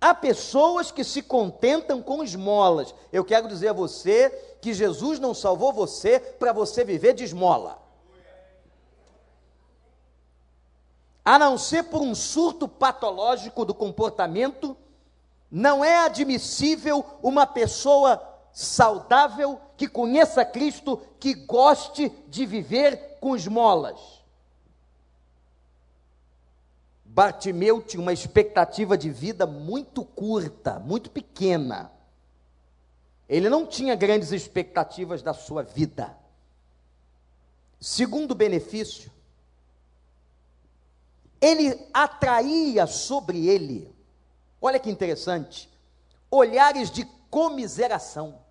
Há 0.01 0.15
pessoas 0.15 0.91
que 0.91 1.03
se 1.03 1.23
contentam 1.23 2.03
com 2.03 2.23
esmolas. 2.23 2.95
Eu 3.13 3.25
quero 3.25 3.49
dizer 3.49 3.69
a 3.69 3.73
você 3.73 4.31
que 4.61 4.75
Jesus 4.75 5.19
não 5.19 5.33
salvou 5.35 5.73
você 5.73 6.21
para 6.21 6.53
você 6.53 6.85
viver 6.85 7.15
de 7.15 7.25
esmola. 7.25 7.83
A 11.25 11.39
não 11.39 11.59
ser 11.59 11.85
por 11.85 12.01
um 12.01 12.15
surto 12.15 12.69
patológico 12.69 13.65
do 13.65 13.75
comportamento, 13.75 14.77
não 15.51 15.85
é 15.85 16.05
admissível 16.05 17.05
uma 17.23 17.47
pessoa 17.47 18.23
saudável 18.53 19.61
que 19.77 19.89
conheça 19.89 20.45
Cristo, 20.45 21.01
que 21.19 21.35
goste 21.35 22.11
de 22.29 22.47
viver 22.47 23.19
com 23.21 23.35
esmolas. 23.35 24.16
Bartimeu 27.17 27.81
tinha 27.81 28.03
uma 28.03 28.13
expectativa 28.13 28.95
de 28.95 29.09
vida 29.09 29.47
muito 29.47 30.05
curta, 30.05 30.79
muito 30.79 31.11
pequena. 31.11 31.91
Ele 33.27 33.49
não 33.49 33.67
tinha 33.67 33.95
grandes 33.95 34.33
expectativas 34.33 35.23
da 35.23 35.33
sua 35.33 35.63
vida. 35.63 36.15
Segundo 37.81 38.35
benefício, 38.35 39.11
ele 41.41 41.89
atraía 41.91 42.87
sobre 42.87 43.47
ele, 43.47 43.97
olha 44.61 44.79
que 44.79 44.91
interessante, 44.91 45.71
olhares 46.31 46.91
de 46.91 47.07
comiseração. 47.31 48.43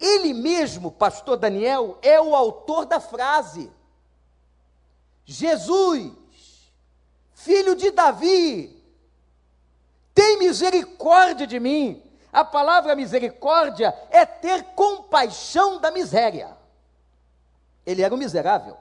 Ele 0.00 0.32
mesmo, 0.32 0.90
pastor 0.90 1.36
Daniel, 1.36 1.98
é 2.00 2.18
o 2.18 2.34
autor 2.34 2.86
da 2.86 3.00
frase. 3.00 3.70
Jesus, 5.24 6.12
filho 7.34 7.74
de 7.74 7.90
Davi, 7.90 8.80
tem 10.14 10.38
misericórdia 10.38 11.46
de 11.46 11.58
mim. 11.58 12.02
A 12.32 12.44
palavra 12.44 12.94
misericórdia 12.94 13.94
é 14.10 14.24
ter 14.24 14.62
compaixão 14.74 15.80
da 15.80 15.90
miséria. 15.90 16.56
Ele 17.84 18.02
era 18.02 18.14
um 18.14 18.18
miserável. 18.18 18.76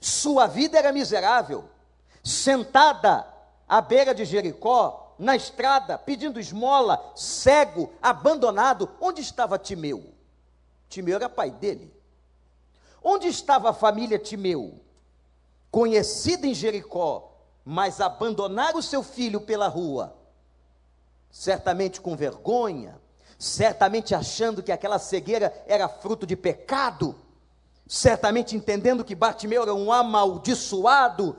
Sua 0.00 0.46
vida 0.46 0.78
era 0.78 0.92
miserável. 0.92 1.68
Sentada 2.24 3.26
à 3.68 3.80
beira 3.80 4.14
de 4.14 4.24
Jericó, 4.24 5.14
na 5.18 5.36
estrada, 5.36 5.96
pedindo 5.96 6.40
esmola, 6.40 7.12
cego, 7.14 7.92
abandonado. 8.02 8.90
Onde 9.00 9.20
estava 9.20 9.58
Timeu? 9.58 10.12
Timeu 10.88 11.16
era 11.16 11.28
pai 11.28 11.50
dele. 11.50 11.94
Onde 13.02 13.28
estava 13.28 13.70
a 13.70 13.74
família 13.74 14.18
Timeu? 14.18 14.82
conhecida 15.72 16.46
em 16.46 16.52
Jericó, 16.52 17.32
mas 17.64 17.98
abandonar 17.98 18.76
o 18.76 18.82
seu 18.82 19.02
filho 19.02 19.40
pela 19.40 19.68
rua, 19.68 20.14
certamente 21.30 21.98
com 21.98 22.14
vergonha, 22.14 23.00
certamente 23.38 24.14
achando 24.14 24.62
que 24.62 24.70
aquela 24.70 24.98
cegueira 24.98 25.64
era 25.66 25.88
fruto 25.88 26.26
de 26.26 26.36
pecado, 26.36 27.14
certamente 27.88 28.54
entendendo 28.54 29.02
que 29.02 29.14
Bartimeu 29.14 29.62
era 29.62 29.74
um 29.74 29.90
amaldiçoado, 29.90 31.36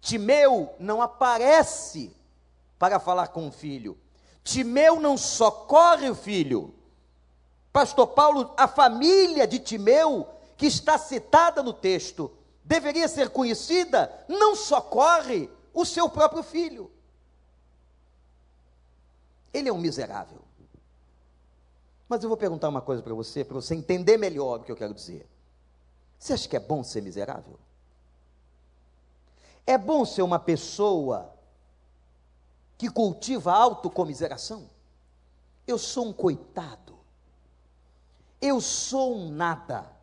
Timeu 0.00 0.74
não 0.78 1.02
aparece 1.02 2.16
para 2.78 2.98
falar 2.98 3.28
com 3.28 3.48
o 3.48 3.52
filho. 3.52 3.98
Timeu 4.42 5.00
não 5.00 5.18
socorre 5.18 6.08
o 6.08 6.14
filho. 6.14 6.72
Pastor 7.72 8.06
Paulo, 8.08 8.54
a 8.56 8.68
família 8.68 9.46
de 9.46 9.58
Timeu, 9.58 10.26
que 10.56 10.66
está 10.66 10.98
citada 10.98 11.62
no 11.62 11.72
texto, 11.72 12.30
deveria 12.64 13.08
ser 13.08 13.30
conhecida, 13.30 14.24
não 14.28 14.56
socorre 14.56 15.50
o 15.72 15.84
seu 15.84 16.08
próprio 16.08 16.42
filho. 16.42 16.90
Ele 19.52 19.68
é 19.68 19.72
um 19.72 19.78
miserável. 19.78 20.40
Mas 22.08 22.22
eu 22.22 22.28
vou 22.28 22.36
perguntar 22.36 22.68
uma 22.68 22.80
coisa 22.80 23.02
para 23.02 23.14
você, 23.14 23.44
para 23.44 23.54
você 23.54 23.74
entender 23.74 24.16
melhor 24.16 24.60
o 24.60 24.64
que 24.64 24.70
eu 24.70 24.76
quero 24.76 24.94
dizer. 24.94 25.26
Você 26.18 26.32
acha 26.32 26.48
que 26.48 26.56
é 26.56 26.60
bom 26.60 26.82
ser 26.82 27.02
miserável? 27.02 27.58
É 29.66 29.76
bom 29.76 30.04
ser 30.04 30.22
uma 30.22 30.38
pessoa 30.38 31.34
que 32.78 32.88
cultiva 32.88 33.52
autocomiseração? 33.52 34.70
Eu 35.66 35.78
sou 35.78 36.06
um 36.06 36.12
coitado. 36.12 36.96
Eu 38.40 38.60
sou 38.60 39.16
um 39.16 39.30
nada. 39.30 39.95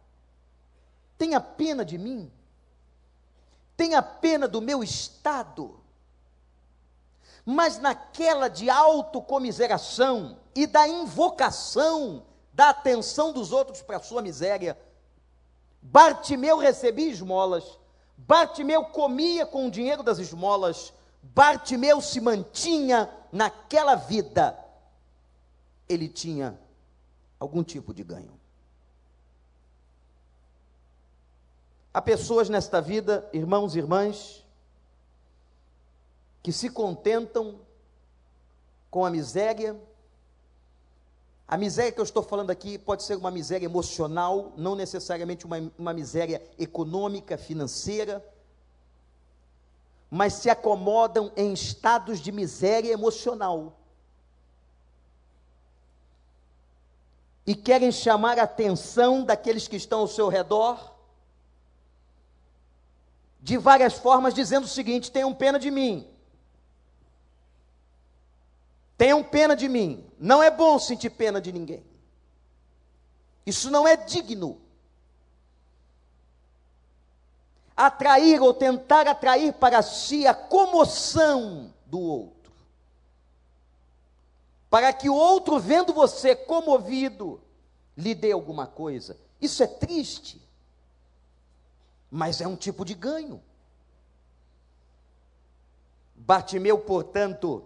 Tenha 1.24 1.40
pena 1.40 1.86
de 1.86 1.98
mim? 1.98 2.30
Tenha 3.78 4.02
pena 4.02 4.46
do 4.46 4.62
meu 4.62 4.84
estado, 4.84 5.80
mas 7.46 7.80
naquela 7.80 8.50
de 8.50 8.70
autocomiseração 8.70 10.38
e 10.54 10.68
da 10.68 10.86
invocação 10.86 12.26
da 12.52 12.72
atenção 12.72 13.32
dos 13.32 13.54
outros 13.54 13.82
para 13.82 13.96
a 13.96 14.02
sua 14.02 14.22
miséria, 14.22 14.78
Bartimeu 15.82 16.58
recebia 16.58 17.10
esmolas, 17.10 17.80
Bartimeu 18.18 18.84
comia 18.84 19.46
com 19.46 19.68
o 19.68 19.72
dinheiro 19.72 20.04
das 20.04 20.20
esmolas, 20.20 20.94
Bartimeu 21.22 22.02
se 22.02 22.20
mantinha 22.20 23.10
naquela 23.32 23.96
vida, 23.96 24.60
ele 25.88 26.10
tinha 26.10 26.60
algum 27.40 27.64
tipo 27.64 27.94
de 27.94 28.04
ganho. 28.04 28.43
Há 31.94 32.02
pessoas 32.02 32.50
nesta 32.50 32.82
vida, 32.82 33.30
irmãos 33.32 33.76
e 33.76 33.78
irmãs, 33.78 34.44
que 36.42 36.52
se 36.52 36.68
contentam 36.68 37.60
com 38.90 39.06
a 39.06 39.12
miséria. 39.12 39.80
A 41.48 41.56
miséria 41.56 41.92
que 41.92 42.00
eu 42.00 42.04
estou 42.04 42.24
falando 42.24 42.50
aqui 42.50 42.80
pode 42.80 43.04
ser 43.04 43.16
uma 43.16 43.30
miséria 43.30 43.66
emocional, 43.66 44.54
não 44.58 44.74
necessariamente 44.74 45.46
uma, 45.46 45.72
uma 45.78 45.94
miséria 45.94 46.42
econômica, 46.58 47.38
financeira, 47.38 48.26
mas 50.10 50.34
se 50.34 50.50
acomodam 50.50 51.32
em 51.38 51.54
estados 51.54 52.20
de 52.20 52.32
miséria 52.32 52.92
emocional. 52.92 53.78
E 57.46 57.54
querem 57.54 57.92
chamar 57.92 58.40
a 58.40 58.44
atenção 58.44 59.24
daqueles 59.24 59.68
que 59.68 59.76
estão 59.76 60.00
ao 60.00 60.08
seu 60.08 60.28
redor 60.28 60.93
de 63.44 63.58
várias 63.58 63.96
formas, 63.96 64.34
dizendo 64.34 64.64
o 64.64 64.70
seguinte: 64.70 65.12
tenham 65.12 65.34
pena 65.34 65.60
de 65.60 65.70
mim. 65.70 66.08
Tenham 68.98 69.22
pena 69.22 69.54
de 69.54 69.68
mim. 69.68 70.10
Não 70.18 70.42
é 70.42 70.50
bom 70.50 70.80
sentir 70.80 71.10
pena 71.10 71.42
de 71.42 71.52
ninguém. 71.52 71.84
Isso 73.46 73.70
não 73.70 73.86
é 73.86 73.98
digno. 73.98 74.62
Atrair 77.76 78.42
ou 78.42 78.54
tentar 78.54 79.08
atrair 79.08 79.52
para 79.54 79.82
si 79.82 80.26
a 80.26 80.34
comoção 80.34 81.74
do 81.86 82.00
outro. 82.00 82.54
Para 84.70 84.94
que 84.94 85.10
o 85.10 85.16
outro, 85.16 85.60
vendo 85.60 85.92
você 85.92 86.34
comovido, 86.34 87.42
lhe 87.98 88.16
dê 88.16 88.32
alguma 88.32 88.68
coisa. 88.68 89.18
Isso 89.42 89.62
é 89.62 89.68
triste 89.68 90.43
mas 92.14 92.42
é 92.42 92.48
um 92.48 92.56
tipo 92.56 92.86
de 92.86 92.94
ganho. 92.94 93.42
Bartimeu, 96.14 96.78
portanto, 96.78 97.66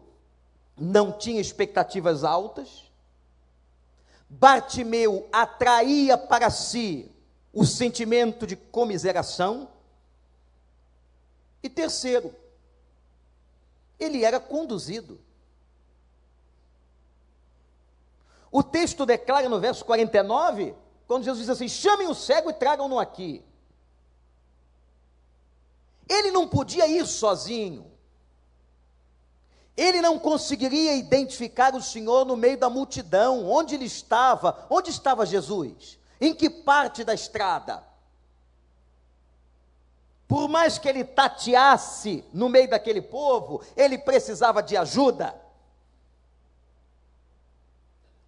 não 0.78 1.12
tinha 1.12 1.42
expectativas 1.42 2.24
altas. 2.24 2.90
Bartimeu 4.30 5.28
atraía 5.34 6.18
para 6.18 6.50
si 6.50 7.12
o 7.52 7.66
sentimento 7.66 8.48
de 8.48 8.56
comiseração. 8.56 9.68
E 11.62 11.70
terceiro, 11.70 12.34
ele 14.00 14.24
era 14.24 14.40
conduzido. 14.40 15.20
O 18.50 18.64
texto 18.64 19.06
declara 19.06 19.50
no 19.50 19.60
verso 19.60 19.84
49, 19.84 20.74
quando 21.06 21.26
Jesus 21.26 21.46
diz 21.46 21.50
assim: 21.50 21.68
chamem 21.68 22.08
o 22.08 22.16
cego 22.16 22.50
e 22.50 22.54
tragam-no 22.54 22.98
aqui. 22.98 23.44
Ele 26.10 26.32
não 26.32 26.48
podia 26.48 26.88
ir 26.88 27.06
sozinho. 27.06 27.92
Ele 29.76 30.02
não 30.02 30.18
conseguiria 30.18 30.96
identificar 30.96 31.76
o 31.76 31.82
Senhor 31.82 32.26
no 32.26 32.36
meio 32.36 32.58
da 32.58 32.70
multidão, 32.70 33.48
onde 33.48 33.76
ele 33.76 33.86
estava, 33.86 34.66
onde 34.70 34.90
estava 34.90 35.26
Jesus, 35.26 36.00
em 36.20 36.34
que 36.34 36.50
parte 36.50 37.04
da 37.04 37.14
estrada. 37.14 37.84
Por 40.28 40.50
mais 40.50 40.78
que 40.78 40.90
ele 40.90 41.04
tateasse 41.04 42.26
no 42.34 42.50
meio 42.50 42.70
daquele 42.70 43.02
povo, 43.02 43.62
ele 43.76 43.98
precisava 43.98 44.64
de 44.64 44.76
ajuda. 44.76 45.40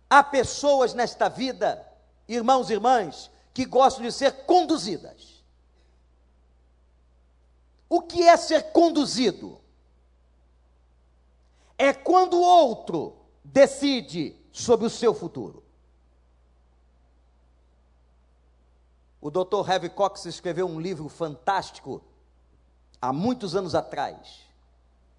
Há 0.10 0.24
pessoas 0.24 0.94
nesta 0.94 1.28
vida, 1.28 1.86
irmãos 2.28 2.70
e 2.70 2.74
irmãs, 2.74 3.30
que 3.54 3.66
gostam 3.66 4.04
de 4.04 4.12
ser 4.12 4.46
conduzidas. 4.46 5.39
O 7.90 8.02
que 8.02 8.24
é 8.24 8.38
ser 8.38 8.72
conduzido? 8.72 9.60
é 11.80 11.94
quando 11.94 12.34
o 12.34 12.42
outro 12.42 13.16
decide 13.42 14.36
sobre 14.52 14.86
o 14.86 14.90
seu 14.90 15.14
futuro. 15.14 15.64
O 19.22 19.32
Dr. 19.32 19.68
Heavy 19.68 19.90
Cox 19.90 20.26
escreveu 20.26 20.68
um 20.68 20.80
livro 20.80 21.08
fantástico 21.08 22.04
há 23.02 23.14
muitos 23.14 23.56
anos 23.56 23.74
atrás, 23.74 24.42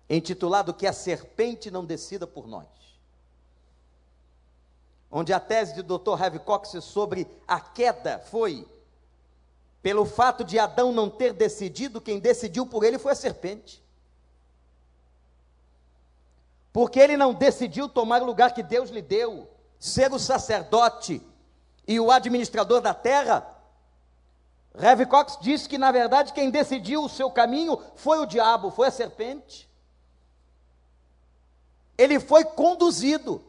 intitulado 0.09 0.75
Que 0.75 0.87
a 0.87 0.93
Serpente 0.93 1.71
Não 1.71 1.85
Decida 1.85 2.27
por 2.27 2.47
Nós. 2.47 2.69
Onde 5.11 5.33
a 5.33 5.41
tese 5.41 5.75
de 5.75 5.83
Dr. 5.83 6.21
Heavy 6.21 6.41
Cox 6.41 6.85
sobre 6.85 7.27
a 7.49 7.59
queda 7.59 8.19
foi: 8.19 8.69
pelo 9.83 10.05
fato 10.05 10.45
de 10.45 10.59
Adão 10.59 10.93
não 10.93 11.09
ter 11.09 11.33
decidido, 11.33 12.01
quem 12.01 12.19
decidiu 12.19 12.67
por 12.67 12.85
ele 12.85 12.99
foi 12.99 13.13
a 13.13 13.17
serpente. 13.17 13.83
Porque 16.73 17.01
ele 17.01 17.17
não 17.17 17.35
decidiu 17.35 17.89
tomar 17.89 18.23
o 18.23 18.27
lugar 18.27 18.55
que 18.55 18.63
Deus 18.63 18.91
lhe 18.91 19.03
deu, 19.03 19.49
ser 19.79 20.13
o 20.13 20.19
sacerdote 20.19 21.23
e 21.87 21.99
o 21.99 22.11
administrador 22.11 22.81
da 22.81 22.95
terra, 22.95 23.61
Rev 24.75 25.05
Cox 25.07 25.39
disse 25.41 25.69
que, 25.69 25.77
na 25.77 25.91
verdade, 25.91 26.33
quem 26.33 26.51
decidiu 26.51 27.03
o 27.03 27.09
seu 27.09 27.31
caminho 27.31 27.79
foi 27.97 28.19
o 28.19 28.27
diabo, 28.27 28.71
foi 28.71 28.89
a 28.89 28.91
serpente. 28.91 29.69
Ele 31.99 32.21
foi 32.21 32.45
conduzido. 32.45 33.45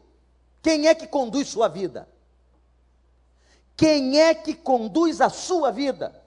Quem 0.61 0.87
é 0.87 0.95
que 0.95 1.07
conduz 1.07 1.47
sua 1.47 1.67
vida? 1.67 2.09
Quem 3.77 4.19
é 4.19 4.33
que 4.33 4.53
conduz 4.53 5.21
a 5.21 5.29
sua 5.29 5.71
vida? 5.71 6.20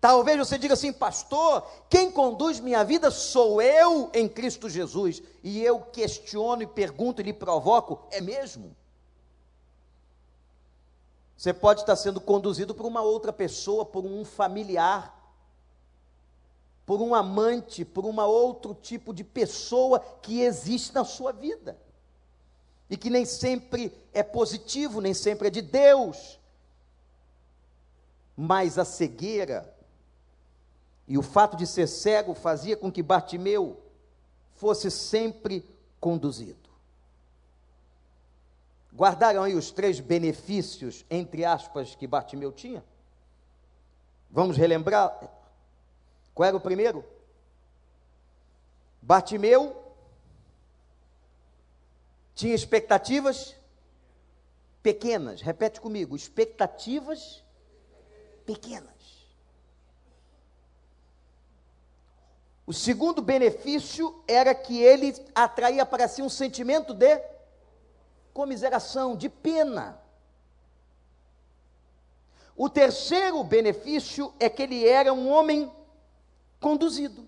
Talvez 0.00 0.38
você 0.38 0.56
diga 0.56 0.72
assim, 0.72 0.92
pastor, 0.92 1.62
quem 1.90 2.10
conduz 2.10 2.58
minha 2.58 2.82
vida 2.82 3.10
sou 3.10 3.60
eu 3.60 4.10
em 4.14 4.26
Cristo 4.26 4.68
Jesus. 4.68 5.22
E 5.44 5.62
eu 5.62 5.80
questiono 5.80 6.62
e 6.62 6.66
pergunto 6.66 7.20
e 7.20 7.24
lhe 7.24 7.34
provoco, 7.34 8.08
é 8.10 8.20
mesmo? 8.20 8.74
Você 11.36 11.52
pode 11.52 11.80
estar 11.80 11.96
sendo 11.96 12.20
conduzido 12.20 12.74
por 12.74 12.86
uma 12.86 13.02
outra 13.02 13.32
pessoa, 13.32 13.84
por 13.84 14.04
um 14.06 14.24
familiar, 14.24 15.18
por 16.86 17.02
um 17.02 17.14
amante, 17.14 17.84
por 17.84 18.06
um 18.06 18.18
outro 18.20 18.74
tipo 18.74 19.12
de 19.12 19.22
pessoa 19.22 20.00
que 20.22 20.40
existe 20.40 20.94
na 20.94 21.04
sua 21.04 21.30
vida. 21.30 21.78
E 22.88 22.96
que 22.96 23.10
nem 23.10 23.26
sempre 23.26 23.92
é 24.14 24.22
positivo, 24.22 25.00
nem 25.00 25.12
sempre 25.12 25.48
é 25.48 25.50
de 25.50 25.60
Deus. 25.62 26.38
Mas 28.36 28.78
a 28.78 28.84
cegueira 28.84 29.74
e 31.10 31.18
o 31.18 31.22
fato 31.22 31.56
de 31.56 31.66
ser 31.66 31.88
cego 31.88 32.34
fazia 32.34 32.76
com 32.76 32.90
que 32.90 33.02
Bartimeu 33.02 33.82
fosse 34.54 34.88
sempre 34.92 35.68
conduzido. 35.98 36.70
Guardaram 38.92 39.42
aí 39.42 39.56
os 39.56 39.72
três 39.72 39.98
benefícios, 39.98 41.04
entre 41.10 41.44
aspas, 41.44 41.96
que 41.96 42.06
Bartimeu 42.06 42.52
tinha? 42.52 42.84
Vamos 44.30 44.56
relembrar? 44.56 45.18
Qual 46.32 46.46
era 46.46 46.56
o 46.56 46.60
primeiro? 46.60 47.04
Bartimeu 49.02 49.82
tinha 52.36 52.54
expectativas 52.54 53.56
pequenas. 54.80 55.42
Repete 55.42 55.80
comigo: 55.80 56.14
expectativas 56.14 57.42
pequenas. 58.46 58.99
O 62.70 62.72
segundo 62.72 63.20
benefício 63.20 64.22
era 64.28 64.54
que 64.54 64.80
ele 64.80 65.12
atraía 65.34 65.84
para 65.84 66.06
si 66.06 66.22
um 66.22 66.28
sentimento 66.28 66.94
de 66.94 67.20
comiseração, 68.32 69.16
de 69.16 69.28
pena. 69.28 70.00
O 72.56 72.70
terceiro 72.70 73.42
benefício 73.42 74.32
é 74.38 74.48
que 74.48 74.62
ele 74.62 74.86
era 74.86 75.12
um 75.12 75.28
homem 75.28 75.68
conduzido. 76.60 77.26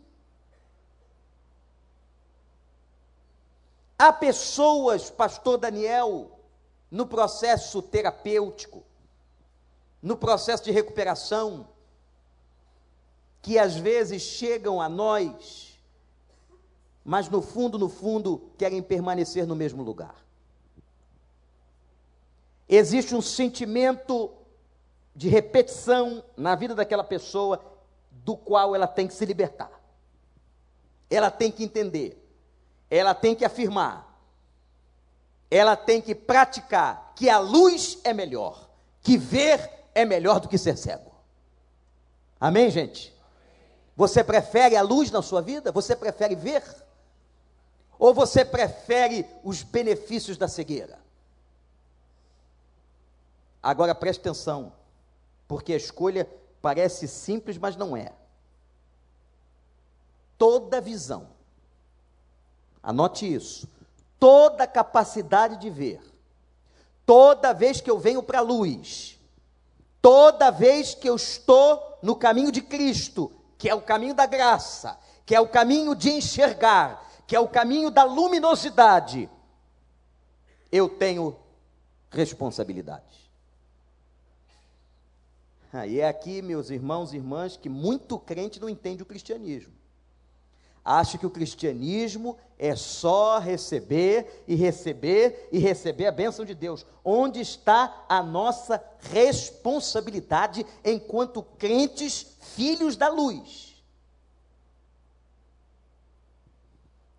Há 3.98 4.12
pessoas, 4.12 5.10
pastor 5.10 5.58
Daniel, 5.58 6.38
no 6.88 7.04
processo 7.04 7.82
terapêutico, 7.82 8.84
no 10.00 10.16
processo 10.16 10.62
de 10.62 10.70
recuperação, 10.70 11.66
que 13.42 13.58
às 13.58 13.76
vezes 13.76 14.22
chegam 14.22 14.80
a 14.80 14.88
nós, 14.88 15.78
mas 17.04 17.28
no 17.28 17.42
fundo, 17.42 17.78
no 17.78 17.88
fundo, 17.88 18.50
querem 18.56 18.80
permanecer 18.80 19.46
no 19.46 19.56
mesmo 19.56 19.82
lugar 19.82 20.22
existe 22.76 23.14
um 23.14 23.20
sentimento 23.20 24.32
de 25.14 25.28
repetição 25.28 26.24
na 26.36 26.54
vida 26.54 26.74
daquela 26.74 27.04
pessoa, 27.04 27.62
do 28.10 28.36
qual 28.36 28.74
ela 28.74 28.86
tem 28.86 29.06
que 29.06 29.14
se 29.14 29.26
libertar. 29.26 29.70
Ela 31.10 31.30
tem 31.30 31.50
que 31.50 31.62
entender, 31.62 32.18
ela 32.90 33.14
tem 33.14 33.34
que 33.34 33.44
afirmar, 33.44 34.18
ela 35.50 35.76
tem 35.76 36.00
que 36.00 36.14
praticar 36.14 37.12
que 37.14 37.28
a 37.28 37.38
luz 37.38 37.98
é 38.04 38.14
melhor, 38.14 38.70
que 39.02 39.18
ver 39.18 39.70
é 39.94 40.06
melhor 40.06 40.40
do 40.40 40.48
que 40.48 40.56
ser 40.56 40.78
cego. 40.78 41.12
Amém, 42.40 42.70
gente? 42.70 43.14
Você 43.96 44.24
prefere 44.24 44.76
a 44.76 44.82
luz 44.82 45.10
na 45.10 45.22
sua 45.22 45.42
vida? 45.42 45.70
Você 45.70 45.94
prefere 45.94 46.34
ver? 46.34 46.62
Ou 47.98 48.12
você 48.12 48.44
prefere 48.44 49.26
os 49.44 49.62
benefícios 49.62 50.36
da 50.36 50.48
cegueira? 50.48 50.98
Agora 53.62 53.94
preste 53.94 54.20
atenção, 54.20 54.72
porque 55.46 55.72
a 55.72 55.76
escolha 55.76 56.28
parece 56.60 57.06
simples, 57.06 57.58
mas 57.58 57.76
não 57.76 57.96
é. 57.96 58.12
Toda 60.36 60.80
visão, 60.80 61.28
anote 62.82 63.32
isso, 63.32 63.68
toda 64.18 64.66
capacidade 64.66 65.58
de 65.58 65.70
ver, 65.70 66.02
toda 67.06 67.52
vez 67.52 67.80
que 67.80 67.88
eu 67.88 68.00
venho 68.00 68.22
para 68.22 68.38
a 68.38 68.42
luz, 68.42 69.20
toda 70.00 70.50
vez 70.50 70.92
que 70.92 71.08
eu 71.08 71.14
estou 71.14 71.98
no 72.02 72.16
caminho 72.16 72.50
de 72.50 72.60
Cristo, 72.60 73.30
que 73.62 73.68
é 73.68 73.74
o 73.76 73.80
caminho 73.80 74.12
da 74.12 74.26
graça, 74.26 74.98
que 75.24 75.36
é 75.36 75.40
o 75.40 75.46
caminho 75.46 75.94
de 75.94 76.10
enxergar, 76.10 77.08
que 77.28 77.36
é 77.36 77.38
o 77.38 77.46
caminho 77.46 77.92
da 77.92 78.02
luminosidade, 78.02 79.30
eu 80.72 80.88
tenho 80.88 81.38
responsabilidade. 82.10 83.30
E 85.86 86.00
é 86.00 86.08
aqui, 86.08 86.42
meus 86.42 86.70
irmãos 86.70 87.12
e 87.12 87.18
irmãs, 87.18 87.56
que 87.56 87.68
muito 87.68 88.18
crente 88.18 88.58
não 88.58 88.68
entende 88.68 89.04
o 89.04 89.06
cristianismo. 89.06 89.72
Acha 90.84 91.16
que 91.16 91.26
o 91.26 91.30
cristianismo 91.30 92.36
é 92.58 92.74
só 92.74 93.38
receber 93.38 94.44
e 94.48 94.54
receber 94.56 95.48
e 95.52 95.58
receber 95.58 96.06
a 96.06 96.12
bênção 96.12 96.44
de 96.44 96.54
Deus. 96.54 96.84
Onde 97.04 97.40
está 97.40 98.04
a 98.08 98.22
nossa 98.22 98.82
responsabilidade 98.98 100.66
enquanto 100.84 101.42
crentes, 101.42 102.36
filhos 102.40 102.96
da 102.96 103.08
luz? 103.08 103.82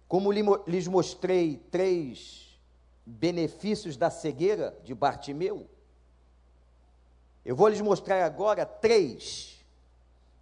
Como 0.10 0.32
lhes 0.32 0.88
mostrei 0.88 1.58
três 1.72 2.60
benefícios 3.06 3.96
da 3.98 4.10
cegueira 4.10 4.78
de 4.84 4.94
Bartimeu, 4.94 5.68
eu 7.46 7.56
vou 7.56 7.68
lhes 7.70 7.82
mostrar 7.82 8.24
agora 8.24 8.66
três 8.66 9.60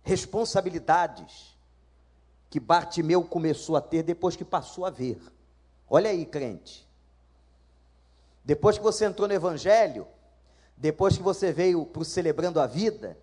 responsabilidades 0.04 1.56
que 2.52 2.60
Bartimeu 2.60 3.24
começou 3.24 3.76
a 3.76 3.82
ter 3.82 4.04
depois 4.04 4.36
que 4.36 4.46
passou 4.46 4.86
a 4.86 4.92
ver. 4.92 5.20
Olha 5.90 6.12
aí, 6.12 6.24
crente. 6.26 6.88
Depois 8.44 8.78
que 8.78 8.84
você 8.84 9.06
entrou 9.06 9.28
no 9.28 9.34
Evangelho, 9.34 10.06
depois 10.78 11.18
que 11.18 11.24
você 11.24 11.52
veio 11.52 11.84
para 11.86 12.04
o 12.04 12.06
Celebrando 12.06 12.60
a 12.60 12.68
Vida, 12.68 13.18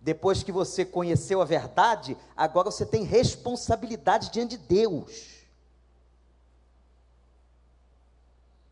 depois 0.00 0.42
que 0.42 0.50
você 0.50 0.84
conheceu 0.84 1.40
a 1.40 1.44
verdade, 1.44 2.16
agora 2.36 2.72
você 2.72 2.84
tem 2.84 3.04
responsabilidade 3.04 4.30
diante 4.30 4.56
de 4.56 4.66
Deus. 4.66 5.44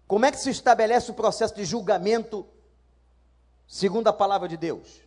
Como 0.08 0.24
é 0.24 0.32
que 0.32 0.40
se 0.40 0.50
estabelece 0.50 1.12
o 1.12 1.14
processo 1.14 1.54
de 1.54 1.64
julgamento 1.64 2.44
segundo 3.70 4.08
a 4.08 4.12
palavra 4.12 4.48
de 4.48 4.56
Deus. 4.56 5.00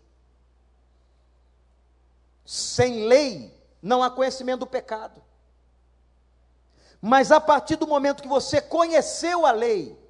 Sem 2.45 3.05
lei 3.05 3.53
não 3.83 4.01
há 4.01 4.09
conhecimento 4.09 4.61
do 4.61 4.67
pecado. 4.67 5.21
Mas 7.01 7.33
a 7.33 7.41
partir 7.41 7.75
do 7.75 7.85
momento 7.85 8.23
que 8.23 8.29
você 8.29 8.61
conheceu 8.61 9.45
a 9.45 9.51
lei, 9.51 10.01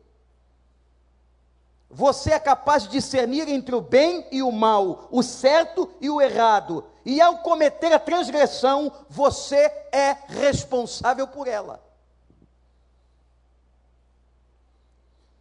você 1.90 2.34
é 2.34 2.40
capaz 2.40 2.84
de 2.84 2.90
discernir 2.90 3.50
entre 3.50 3.74
o 3.74 3.82
bem 3.82 4.28
e 4.32 4.44
o 4.44 4.52
mal, 4.52 5.08
o 5.12 5.24
certo 5.24 5.92
e 6.00 6.08
o 6.08 6.22
errado. 6.22 6.86
E 7.04 7.20
ao 7.20 7.40
cometer 7.40 7.92
a 7.92 8.00
transgressão, 8.00 8.92
você 9.10 9.58
é 9.92 10.16
responsável 10.28 11.28
por 11.28 11.48
ela. 11.48 11.84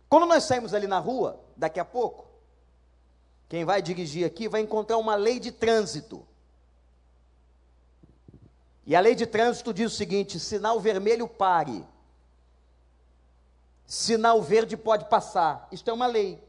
Quando 0.09 0.27
nós 0.27 0.45
saímos 0.45 0.73
ali 0.73 0.87
na 0.87 0.99
rua, 0.99 1.39
daqui 1.57 1.79
a 1.79 1.85
pouco, 1.85 2.27
quem 3.49 3.65
vai 3.65 3.83
dirigir 3.83 4.27
aqui 4.27 4.49
vai 4.49 4.63
encontrar 4.63 4.97
uma 4.97 5.15
lei 5.15 5.39
de 5.39 5.53
trânsito. 5.53 6.27
E 8.85 8.97
a 8.97 9.01
lei 9.01 9.15
de 9.15 9.27
trânsito 9.27 9.73
diz 9.73 9.93
o 9.93 9.97
seguinte: 9.97 10.41
sinal 10.41 10.81
vermelho 10.81 11.29
pare. 11.29 11.85
Sinal 13.87 14.41
verde 14.43 14.77
pode 14.77 15.05
passar. 15.07 15.69
Isto 15.71 15.91
é 15.91 15.93
uma 15.93 16.07
lei. 16.07 16.43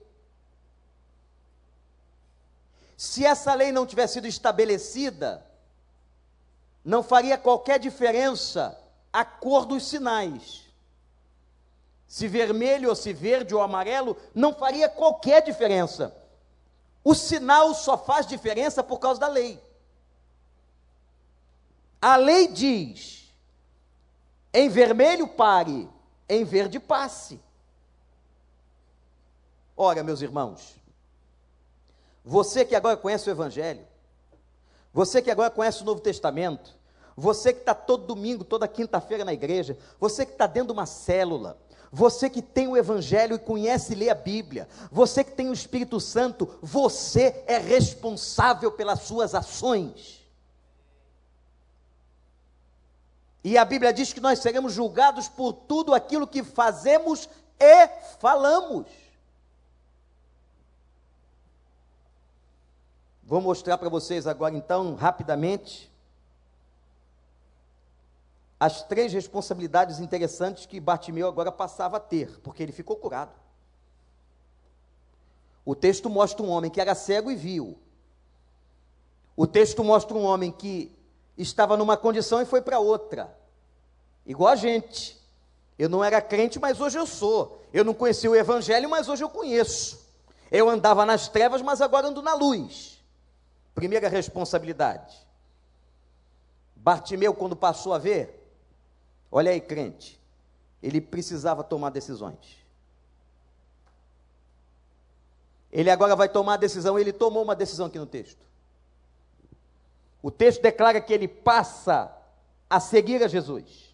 Se 2.95 3.25
essa 3.25 3.53
lei 3.53 3.71
não 3.71 3.85
tivesse 3.85 4.13
sido 4.13 4.27
estabelecida, 4.27 5.45
não 6.83 7.03
faria 7.03 7.37
qualquer 7.37 7.79
diferença 7.79 8.79
a 9.11 9.23
cor 9.25 9.65
dos 9.65 9.85
sinais. 9.85 10.63
Se 12.07 12.27
vermelho 12.27 12.89
ou 12.89 12.95
se 12.95 13.11
verde 13.11 13.55
ou 13.55 13.61
amarelo, 13.61 14.15
não 14.33 14.53
faria 14.53 14.87
qualquer 14.87 15.41
diferença. 15.41 16.15
O 17.03 17.13
sinal 17.13 17.73
só 17.73 17.97
faz 17.97 18.25
diferença 18.25 18.83
por 18.83 18.99
causa 18.99 19.19
da 19.19 19.27
lei. 19.27 19.61
A 22.03 22.17
lei 22.17 22.49
diz: 22.49 23.33
em 24.53 24.67
vermelho 24.67 25.25
pare, 25.25 25.87
em 26.27 26.43
verde 26.43 26.77
passe. 26.77 27.39
Ora, 29.77 30.03
meus 30.03 30.21
irmãos, 30.21 30.75
você 32.21 32.65
que 32.65 32.75
agora 32.75 32.97
conhece 32.97 33.29
o 33.29 33.31
Evangelho, 33.31 33.87
você 34.91 35.21
que 35.21 35.31
agora 35.31 35.49
conhece 35.49 35.81
o 35.81 35.85
Novo 35.85 36.01
Testamento, 36.01 36.75
você 37.15 37.53
que 37.53 37.61
está 37.61 37.73
todo 37.73 38.05
domingo, 38.05 38.43
toda 38.43 38.67
quinta-feira 38.67 39.23
na 39.23 39.31
igreja, 39.31 39.77
você 39.97 40.25
que 40.25 40.33
está 40.33 40.45
dentro 40.45 40.73
de 40.73 40.73
uma 40.73 40.85
célula, 40.85 41.57
você 41.89 42.29
que 42.29 42.41
tem 42.41 42.67
o 42.67 42.75
Evangelho 42.75 43.37
e 43.37 43.39
conhece 43.39 43.93
e 43.93 43.95
lê 43.95 44.09
a 44.09 44.15
Bíblia, 44.15 44.67
você 44.91 45.23
que 45.23 45.31
tem 45.31 45.47
o 45.47 45.53
Espírito 45.53 46.01
Santo, 46.01 46.59
você 46.61 47.45
é 47.47 47.57
responsável 47.57 48.73
pelas 48.73 49.03
suas 49.03 49.33
ações. 49.33 50.22
E 53.43 53.57
a 53.57 53.65
Bíblia 53.65 53.91
diz 53.91 54.13
que 54.13 54.21
nós 54.21 54.39
seremos 54.39 54.71
julgados 54.73 55.27
por 55.27 55.51
tudo 55.53 55.93
aquilo 55.93 56.25
que 56.25 56.43
fazemos 56.43 57.27
e 57.59 57.87
falamos. 58.19 58.87
Vou 63.23 63.41
mostrar 63.41 63.77
para 63.77 63.89
vocês 63.89 64.27
agora, 64.27 64.55
então, 64.55 64.95
rapidamente, 64.95 65.91
as 68.59 68.81
três 68.83 69.11
responsabilidades 69.11 69.99
interessantes 69.99 70.65
que 70.65 70.79
Bartimeu 70.79 71.27
agora 71.27 71.51
passava 71.51 71.97
a 71.97 71.99
ter, 71.99 72.39
porque 72.39 72.63
ele 72.63 72.71
ficou 72.71 72.95
curado. 72.95 73.33
O 75.65 75.75
texto 75.75 76.09
mostra 76.09 76.45
um 76.45 76.49
homem 76.49 76.71
que 76.71 76.79
era 76.79 76.95
cego 76.95 77.29
e 77.29 77.35
viu. 77.35 77.77
O 79.35 79.47
texto 79.47 79.83
mostra 79.83 80.15
um 80.15 80.23
homem 80.23 80.51
que 80.51 80.91
estava 81.37 81.75
numa 81.77 81.97
condição 81.97 82.41
e 82.41 82.45
foi 82.45 82.61
para 82.61 82.79
outra. 82.79 83.35
Igual 84.25 84.51
a 84.51 84.55
gente. 84.55 85.21
Eu 85.77 85.89
não 85.89 86.03
era 86.03 86.21
crente, 86.21 86.59
mas 86.59 86.79
hoje 86.79 86.97
eu 86.97 87.05
sou. 87.05 87.61
Eu 87.73 87.83
não 87.83 87.93
conhecia 87.93 88.29
o 88.29 88.35
evangelho, 88.35 88.89
mas 88.89 89.09
hoje 89.09 89.23
eu 89.23 89.29
conheço. 89.29 90.07
Eu 90.51 90.69
andava 90.69 91.05
nas 91.05 91.27
trevas, 91.27 91.61
mas 91.61 91.81
agora 91.81 92.07
ando 92.07 92.21
na 92.21 92.35
luz. 92.35 93.03
Primeira 93.73 94.07
responsabilidade. 94.07 95.17
Bartimeu, 96.75 97.33
quando 97.33 97.55
passou 97.55 97.93
a 97.93 97.97
ver, 97.97 98.43
Olha 99.35 99.49
aí, 99.49 99.59
crente. 99.59 100.21
Ele 100.81 101.01
precisava 101.01 101.63
tomar 101.63 101.89
decisões. 101.89 102.63
Ele 105.71 105.89
agora 105.89 106.15
vai 106.15 106.29
tomar 106.29 106.53
a 106.53 106.57
decisão, 106.57 106.99
ele 106.99 107.11
tomou 107.11 107.41
uma 107.41 107.55
decisão 107.55 107.87
aqui 107.87 107.97
no 107.97 108.05
texto. 108.05 108.45
O 110.23 110.31
texto 110.31 110.61
declara 110.61 111.01
que 111.01 111.11
ele 111.11 111.27
passa 111.27 112.09
a 112.69 112.79
seguir 112.79 113.21
a 113.21 113.27
Jesus. 113.27 113.93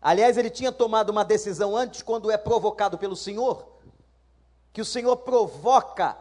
Aliás, 0.00 0.38
ele 0.38 0.48
tinha 0.48 0.72
tomado 0.72 1.10
uma 1.10 1.22
decisão 1.22 1.76
antes, 1.76 2.00
quando 2.00 2.30
é 2.30 2.38
provocado 2.38 2.96
pelo 2.96 3.14
Senhor, 3.14 3.68
que 4.72 4.80
o 4.80 4.84
Senhor 4.86 5.18
provoca 5.18 6.16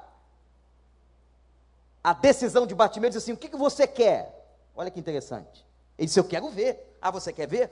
a 2.04 2.12
decisão 2.14 2.68
de 2.68 2.76
Bartimeu, 2.76 3.10
diz 3.10 3.18
assim: 3.18 3.32
O 3.32 3.38
que, 3.38 3.48
que 3.48 3.56
você 3.56 3.88
quer? 3.88 4.46
Olha 4.76 4.92
que 4.92 5.00
interessante. 5.00 5.66
Ele 5.98 6.08
disse: 6.08 6.20
Eu 6.20 6.26
quero 6.26 6.50
ver. 6.50 6.98
Ah, 7.02 7.12
você 7.12 7.32
quer 7.32 7.48
ver? 7.48 7.72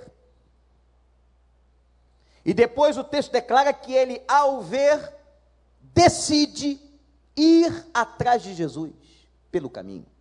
E 2.45 2.53
depois 2.53 2.97
o 2.97 3.03
texto 3.03 3.31
declara 3.31 3.73
que 3.73 3.93
ele, 3.93 4.23
ao 4.27 4.61
ver, 4.61 5.13
decide 5.81 6.79
ir 7.35 7.87
atrás 7.93 8.41
de 8.41 8.53
Jesus 8.53 8.93
pelo 9.51 9.69
caminho. 9.69 10.12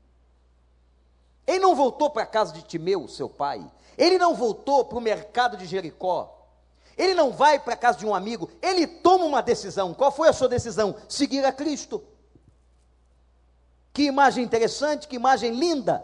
Ele 1.52 1.60
não 1.60 1.74
voltou 1.74 2.08
para 2.08 2.22
a 2.22 2.26
casa 2.26 2.54
de 2.54 2.62
Timeu, 2.62 3.06
seu 3.06 3.28
pai. 3.28 3.62
Ele 3.98 4.16
não 4.16 4.34
voltou 4.34 4.86
para 4.86 4.96
o 4.96 5.02
mercado 5.02 5.54
de 5.58 5.66
Jericó. 5.66 6.48
Ele 6.96 7.12
não 7.12 7.30
vai 7.30 7.58
para 7.58 7.74
a 7.74 7.76
casa 7.76 7.98
de 7.98 8.06
um 8.06 8.14
amigo. 8.14 8.50
Ele 8.62 8.86
toma 8.86 9.26
uma 9.26 9.42
decisão. 9.42 9.92
Qual 9.92 10.10
foi 10.10 10.28
a 10.30 10.32
sua 10.32 10.48
decisão? 10.48 10.96
Seguir 11.06 11.44
a 11.44 11.52
Cristo. 11.52 12.02
Que 13.92 14.04
imagem 14.04 14.42
interessante, 14.42 15.06
que 15.06 15.16
imagem 15.16 15.52
linda, 15.52 16.02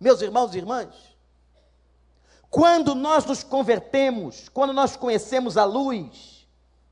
meus 0.00 0.20
irmãos 0.20 0.52
e 0.52 0.58
irmãs. 0.58 0.88
Quando 2.50 2.96
nós 2.96 3.24
nos 3.24 3.44
convertemos, 3.44 4.48
quando 4.48 4.72
nós 4.72 4.96
conhecemos 4.96 5.56
a 5.56 5.64
luz, 5.64 6.44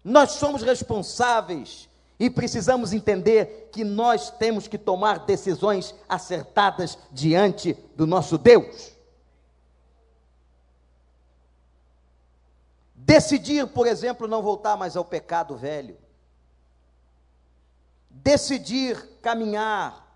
nós 0.05 0.33
somos 0.33 0.63
responsáveis 0.63 1.89
e 2.21 2.31
precisamos 2.31 2.93
entender 2.93 3.71
que 3.73 3.83
nós 3.83 4.31
temos 4.31 4.69
que 4.69 4.79
tomar 4.79 5.27
decisões 5.27 5.95
acertadas 6.09 6.97
diante 7.11 7.73
do 7.97 8.07
nosso 8.07 8.39
Deus. 8.39 8.93
Decidir, 12.95 13.67
por 13.67 13.87
exemplo, 13.87 14.29
não 14.29 14.43
voltar 14.43 14.77
mais 14.77 14.97
ao 14.97 15.05
pecado 15.05 15.57
velho. 15.57 15.97
Decidir 18.09 19.19
caminhar 19.21 20.07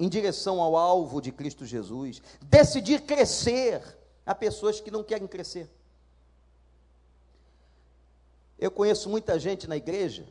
em 0.00 0.08
direção 0.08 0.60
ao 0.60 0.74
alvo 0.74 1.20
de 1.20 1.30
Cristo 1.30 1.66
Jesus. 1.66 2.20
Decidir 2.40 3.02
crescer 3.02 3.82
Há 4.24 4.34
pessoas 4.34 4.80
que 4.80 4.90
não 4.90 5.02
querem 5.02 5.26
crescer. 5.26 5.68
Eu 8.58 8.70
conheço 8.70 9.10
muita 9.10 9.38
gente 9.38 9.66
na 9.66 9.76
igreja 9.76 10.26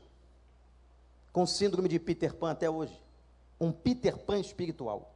com 1.32 1.46
síndrome 1.46 1.88
de 1.88 2.00
Peter 2.00 2.34
Pan 2.34 2.52
até 2.52 2.70
hoje. 2.70 3.02
Um 3.60 3.72
Peter 3.72 4.18
Pan 4.18 4.40
espiritual. 4.40 5.16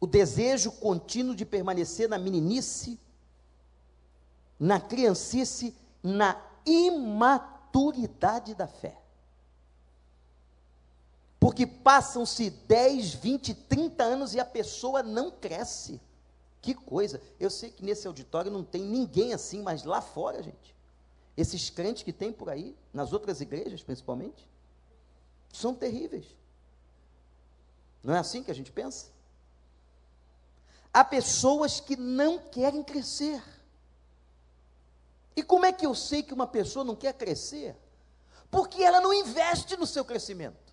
O 0.00 0.06
desejo 0.06 0.70
contínuo 0.72 1.34
de 1.34 1.44
permanecer 1.44 2.08
na 2.08 2.18
meninice, 2.18 3.00
na 4.58 4.80
criancice, 4.80 5.74
na 6.02 6.40
imaturidade 6.64 8.54
da 8.54 8.66
fé. 8.66 8.96
Porque 11.40 11.66
passam-se 11.66 12.50
10, 12.50 13.14
20, 13.14 13.54
30 13.54 14.04
anos 14.04 14.34
e 14.34 14.40
a 14.40 14.44
pessoa 14.44 15.02
não 15.02 15.30
cresce. 15.30 16.00
Que 16.60 16.74
coisa! 16.74 17.20
Eu 17.38 17.50
sei 17.50 17.70
que 17.70 17.84
nesse 17.84 18.06
auditório 18.06 18.50
não 18.50 18.64
tem 18.64 18.82
ninguém 18.82 19.32
assim, 19.32 19.62
mas 19.62 19.84
lá 19.84 20.00
fora, 20.00 20.42
gente, 20.42 20.74
esses 21.40 21.70
crentes 21.70 22.02
que 22.02 22.12
tem 22.12 22.32
por 22.32 22.50
aí, 22.50 22.76
nas 22.92 23.12
outras 23.12 23.40
igrejas 23.40 23.80
principalmente, 23.80 24.48
são 25.52 25.72
terríveis. 25.72 26.26
Não 28.02 28.12
é 28.12 28.18
assim 28.18 28.42
que 28.42 28.50
a 28.50 28.54
gente 28.54 28.72
pensa? 28.72 29.06
Há 30.92 31.04
pessoas 31.04 31.78
que 31.78 31.94
não 31.96 32.40
querem 32.40 32.82
crescer. 32.82 33.40
E 35.36 35.42
como 35.44 35.64
é 35.64 35.72
que 35.72 35.86
eu 35.86 35.94
sei 35.94 36.24
que 36.24 36.34
uma 36.34 36.46
pessoa 36.46 36.84
não 36.84 36.96
quer 36.96 37.12
crescer? 37.12 37.76
Porque 38.50 38.82
ela 38.82 39.00
não 39.00 39.14
investe 39.14 39.76
no 39.76 39.86
seu 39.86 40.04
crescimento. 40.04 40.72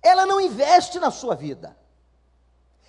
Ela 0.00 0.24
não 0.24 0.40
investe 0.40 0.98
na 0.98 1.10
sua 1.10 1.34
vida. 1.34 1.76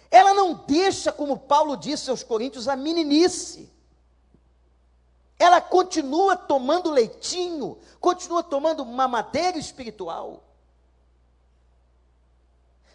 Ela 0.10 0.34
não 0.34 0.54
deixa, 0.54 1.12
como 1.12 1.38
Paulo 1.38 1.76
disse 1.76 2.10
aos 2.10 2.24
Coríntios, 2.24 2.70
a 2.70 2.78
meninice. 2.78 3.76
Ela 5.40 5.62
continua 5.62 6.36
tomando 6.36 6.90
leitinho, 6.90 7.78
continua 8.00 8.42
tomando 8.42 8.86
mamadeira 8.86 9.58
espiritual. 9.58 10.44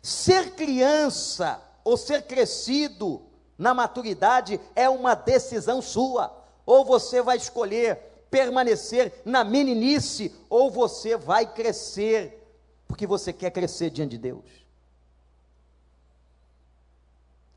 Ser 0.03 0.55
criança 0.55 1.63
ou 1.85 1.97
ser 1.97 2.27
crescido 2.27 3.23
na 3.57 3.73
maturidade 3.73 4.61
é 4.75 4.89
uma 4.89 5.15
decisão 5.15 5.81
sua. 5.81 6.37
Ou 6.67 6.85
você 6.85 7.23
vai 7.23 7.37
escolher 7.37 7.97
permanecer 8.29 9.23
na 9.25 9.45
meninice, 9.45 10.35
ou 10.49 10.71
você 10.71 11.17
vai 11.17 11.53
crescer, 11.53 12.43
porque 12.89 13.07
você 13.07 13.33
quer 13.33 13.51
crescer 13.51 13.91
diante 13.91 14.13
de 14.13 14.19
Deus. 14.19 14.45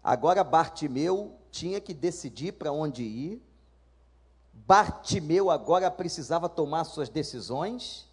Agora 0.04 0.44
Bartimeu 0.44 1.34
tinha 1.50 1.82
que 1.82 1.94
decidir 1.94 2.52
para 2.52 2.72
onde 2.72 3.02
ir 3.02 3.42
Bartimeu 4.56 5.52
agora 5.52 5.92
precisava 5.92 6.48
tomar 6.48 6.86
suas 6.86 7.10
decisões, 7.10 8.08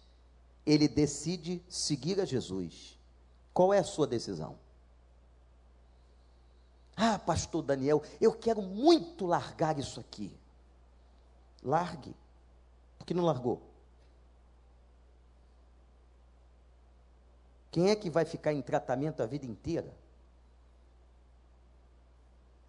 ele 0.65 0.87
decide 0.87 1.63
seguir 1.69 2.19
a 2.19 2.25
Jesus. 2.25 2.99
Qual 3.53 3.73
é 3.73 3.79
a 3.79 3.83
sua 3.83 4.05
decisão? 4.05 4.57
Ah, 6.95 7.17
pastor 7.17 7.63
Daniel, 7.63 8.03
eu 8.19 8.33
quero 8.33 8.61
muito 8.61 9.25
largar 9.25 9.79
isso 9.79 9.99
aqui. 9.99 10.35
Largue. 11.63 12.15
Por 12.99 13.05
que 13.05 13.13
não 13.13 13.25
largou? 13.25 13.61
Quem 17.71 17.89
é 17.89 17.95
que 17.95 18.09
vai 18.09 18.25
ficar 18.25 18.53
em 18.53 18.61
tratamento 18.61 19.23
a 19.23 19.25
vida 19.25 19.45
inteira? 19.45 19.91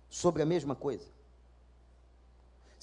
Sobre 0.09 0.43
a 0.43 0.47
mesma 0.47 0.75
coisa. 0.75 1.14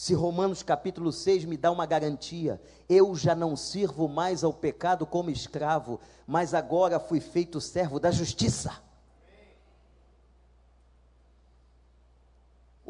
Se 0.02 0.16
Romanos 0.16 0.64
capítulo 0.64 1.12
6 1.12 1.46
me 1.46 1.56
dá 1.56 1.72
uma 1.72 1.86
garantia, 1.86 2.60
eu 2.90 3.16
já 3.16 3.36
não 3.36 3.56
sirvo 3.56 4.08
mais 4.08 4.44
ao 4.44 4.52
pecado 4.52 5.06
como 5.06 5.30
escravo, 5.30 6.00
mas 6.26 6.56
agora 6.56 7.00
fui 7.00 7.20
feito 7.20 7.62
servo 7.62 8.00
da 8.00 8.10
justiça. 8.10 8.74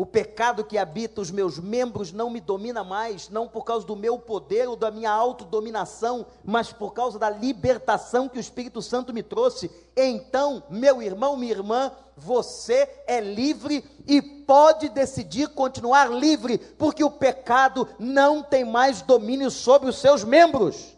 O 0.01 0.05
pecado 0.07 0.63
que 0.63 0.79
habita 0.79 1.21
os 1.21 1.29
meus 1.29 1.59
membros 1.59 2.11
não 2.11 2.27
me 2.31 2.41
domina 2.41 2.83
mais, 2.83 3.29
não 3.29 3.47
por 3.47 3.63
causa 3.63 3.85
do 3.85 3.95
meu 3.95 4.17
poder 4.17 4.67
ou 4.67 4.75
da 4.75 4.89
minha 4.89 5.11
autodominação, 5.11 6.25
mas 6.43 6.73
por 6.73 6.91
causa 6.91 7.19
da 7.19 7.29
libertação 7.29 8.27
que 8.27 8.39
o 8.39 8.41
Espírito 8.41 8.81
Santo 8.81 9.13
me 9.13 9.21
trouxe. 9.21 9.69
Então, 9.95 10.63
meu 10.71 11.03
irmão, 11.03 11.37
minha 11.37 11.51
irmã, 11.51 11.91
você 12.17 12.89
é 13.05 13.21
livre 13.21 13.85
e 14.07 14.23
pode 14.23 14.89
decidir 14.89 15.49
continuar 15.49 16.09
livre, 16.09 16.57
porque 16.57 17.03
o 17.03 17.11
pecado 17.11 17.87
não 17.99 18.41
tem 18.41 18.65
mais 18.65 19.03
domínio 19.03 19.51
sobre 19.51 19.87
os 19.87 19.99
seus 19.99 20.23
membros. 20.23 20.97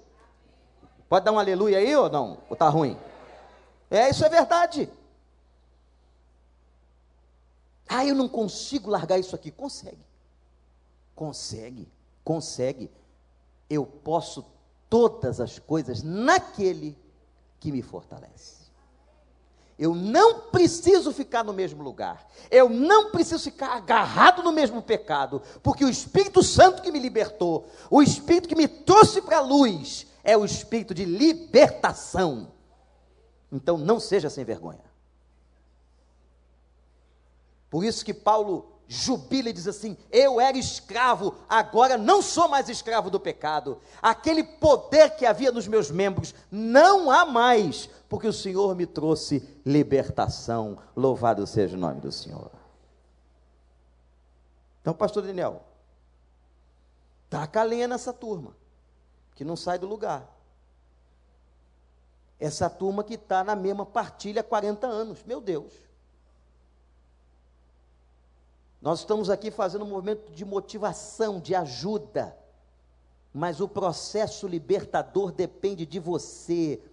Pode 1.10 1.26
dar 1.26 1.34
um 1.34 1.39
aleluia 1.39 1.80
aí 1.80 1.94
ou 1.94 2.10
não? 2.10 2.38
Ou 2.50 2.54
está 2.54 2.70
ruim? 2.70 2.98
É, 3.92 4.10
isso 4.10 4.24
é 4.24 4.30
verdade. 4.30 4.89
Ah, 7.95 8.03
eu 8.03 8.15
não 8.15 8.27
consigo 8.27 8.89
largar 8.89 9.19
isso 9.19 9.36
aqui. 9.36 9.51
Consegue. 9.51 10.03
Consegue. 11.15 11.88
Consegue. 12.23 12.89
Eu 13.69 13.86
posso 13.86 14.43
todas 14.89 15.39
as 15.39 15.60
coisas 15.60 16.01
naquele 16.01 16.97
que 17.60 17.71
me 17.71 17.84
fortalece. 17.84 18.63
Eu 19.77 19.93
não 19.93 20.49
preciso 20.49 21.12
ficar 21.12 21.43
no 21.43 21.53
mesmo 21.53 21.84
lugar. 21.84 22.27
Eu 22.49 22.67
não 22.67 23.12
preciso 23.12 23.43
ficar 23.43 23.75
agarrado 23.75 24.41
no 24.41 24.51
mesmo 24.51 24.82
pecado, 24.82 25.43
porque 25.62 25.86
o 25.86 25.89
Espírito 25.89 26.41
Santo 26.41 26.82
que 26.82 26.91
me 26.91 26.99
libertou, 26.99 27.67
o 27.91 28.01
Espírito 28.01 28.47
que 28.47 28.56
me 28.56 28.67
trouxe 28.67 29.21
para 29.21 29.38
a 29.38 29.41
luz, 29.41 30.08
é 30.23 30.36
o 30.36 30.43
Espírito 30.45 30.95
de 30.95 31.06
libertação. 31.06 32.51
Então 33.51 33.77
não 33.77 33.99
seja 33.99 34.32
sem 34.32 34.43
vergonha. 34.43 34.92
Por 37.74 37.84
isso 37.84 38.06
que 38.06 38.14
Paulo 38.14 38.68
jubila 38.88 39.50
e 39.50 39.54
diz 39.54 39.68
assim: 39.68 39.98
Eu 40.12 40.40
era 40.40 40.56
escravo, 40.56 41.34
agora 41.50 41.98
não 41.98 42.22
sou 42.22 42.48
mais 42.48 42.70
escravo 42.70 43.10
do 43.10 43.20
pecado. 43.20 43.80
Aquele 44.00 44.44
poder 44.44 45.16
que 45.16 45.26
havia 45.26 45.52
nos 45.52 45.68
meus 45.68 45.90
membros 45.90 46.36
não 46.52 47.10
há 47.10 47.26
mais, 47.26 47.90
porque 48.08 48.28
o 48.28 48.32
Senhor 48.32 48.76
me 48.76 48.86
trouxe 48.86 49.42
libertação. 49.66 50.78
Louvado 50.96 51.48
seja 51.48 51.76
o 51.76 51.80
nome 51.80 52.00
do 52.00 52.12
Senhor. 52.12 52.52
Então, 54.80 54.94
pastor 54.94 55.24
Daniel, 55.24 55.64
taca 57.28 57.62
a 57.62 57.64
lenha 57.64 57.88
nessa 57.88 58.14
turma, 58.14 58.56
que 59.34 59.44
não 59.44 59.56
sai 59.56 59.80
do 59.80 59.88
lugar. 59.88 60.30
Essa 62.40 62.70
turma 62.70 63.04
que 63.04 63.16
está 63.16 63.44
na 63.44 63.56
mesma 63.56 63.84
partilha 63.84 64.42
há 64.42 64.44
40 64.44 64.86
anos, 64.86 65.24
meu 65.24 65.42
Deus. 65.42 65.74
Nós 68.84 69.00
estamos 69.00 69.30
aqui 69.30 69.50
fazendo 69.50 69.86
um 69.86 69.88
movimento 69.88 70.30
de 70.34 70.43
motivação, 70.43 71.39
de 71.39 71.56
ajuda, 71.56 72.38
mas 73.34 73.62
o 73.62 73.67
processo 73.67 74.46
libertador 74.46 75.32
depende 75.32 75.86
de 75.86 76.02
você. 76.02 76.84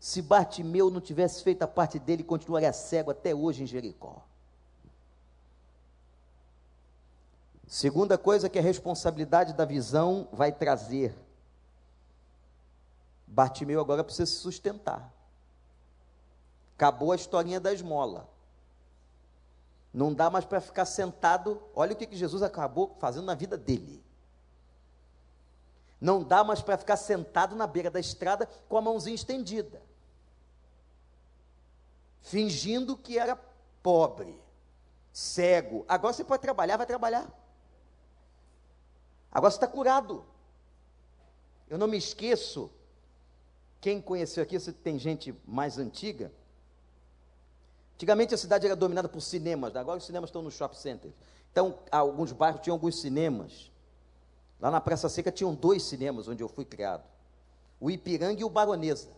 Se 0.00 0.22
Bartimeu 0.22 0.90
não 0.90 0.98
tivesse 0.98 1.42
feito 1.42 1.62
a 1.62 1.68
parte 1.68 1.98
dele, 1.98 2.24
continuaria 2.24 2.72
cego 2.72 3.10
até 3.10 3.34
hoje 3.34 3.64
em 3.64 3.66
Jericó. 3.66 4.22
Segunda 7.66 8.16
coisa 8.16 8.48
que 8.48 8.58
a 8.58 8.62
responsabilidade 8.62 9.52
da 9.52 9.66
visão 9.66 10.28
vai 10.32 10.50
trazer. 10.50 11.14
Bartimeu 13.26 13.78
agora 13.78 14.02
precisa 14.02 14.24
se 14.24 14.38
sustentar. 14.38 15.12
Acabou 16.76 17.12
a 17.12 17.16
historinha 17.16 17.60
da 17.60 17.74
esmola. 17.74 18.26
Não 19.96 20.12
dá 20.12 20.28
mais 20.28 20.44
para 20.44 20.60
ficar 20.60 20.84
sentado. 20.84 21.58
Olha 21.74 21.94
o 21.94 21.96
que, 21.96 22.06
que 22.06 22.18
Jesus 22.18 22.42
acabou 22.42 22.94
fazendo 23.00 23.24
na 23.24 23.34
vida 23.34 23.56
dele. 23.56 24.04
Não 25.98 26.22
dá 26.22 26.44
mais 26.44 26.60
para 26.60 26.76
ficar 26.76 26.98
sentado 26.98 27.56
na 27.56 27.66
beira 27.66 27.90
da 27.90 27.98
estrada 27.98 28.46
com 28.68 28.76
a 28.76 28.82
mãozinha 28.82 29.14
estendida, 29.14 29.80
fingindo 32.20 32.94
que 32.94 33.18
era 33.18 33.40
pobre, 33.82 34.38
cego. 35.10 35.86
Agora 35.88 36.12
você 36.12 36.22
pode 36.22 36.42
trabalhar, 36.42 36.76
vai 36.76 36.86
trabalhar. 36.86 37.26
Agora 39.32 39.50
você 39.50 39.56
está 39.56 39.66
curado. 39.66 40.26
Eu 41.70 41.78
não 41.78 41.86
me 41.86 41.96
esqueço. 41.96 42.70
Quem 43.80 44.02
conheceu 44.02 44.42
aqui, 44.42 44.60
se 44.60 44.74
tem 44.74 44.98
gente 44.98 45.34
mais 45.46 45.78
antiga, 45.78 46.30
Antigamente 47.96 48.34
a 48.34 48.38
cidade 48.38 48.66
era 48.66 48.76
dominada 48.76 49.08
por 49.08 49.22
cinemas, 49.22 49.72
né? 49.72 49.80
agora 49.80 49.96
os 49.96 50.04
cinemas 50.04 50.28
estão 50.28 50.42
no 50.42 50.50
shopping 50.50 50.76
center. 50.76 51.10
Então, 51.50 51.78
alguns 51.90 52.30
bairros 52.30 52.60
tinham 52.60 52.74
alguns 52.74 53.00
cinemas. 53.00 53.72
Lá 54.60 54.70
na 54.70 54.82
Praça 54.82 55.08
Seca 55.08 55.32
tinham 55.32 55.54
dois 55.54 55.82
cinemas 55.82 56.28
onde 56.28 56.42
eu 56.42 56.48
fui 56.48 56.66
criado: 56.66 57.04
o 57.80 57.90
Ipiranga 57.90 58.38
e 58.38 58.44
o 58.44 58.50
Baronesa. 58.50 59.08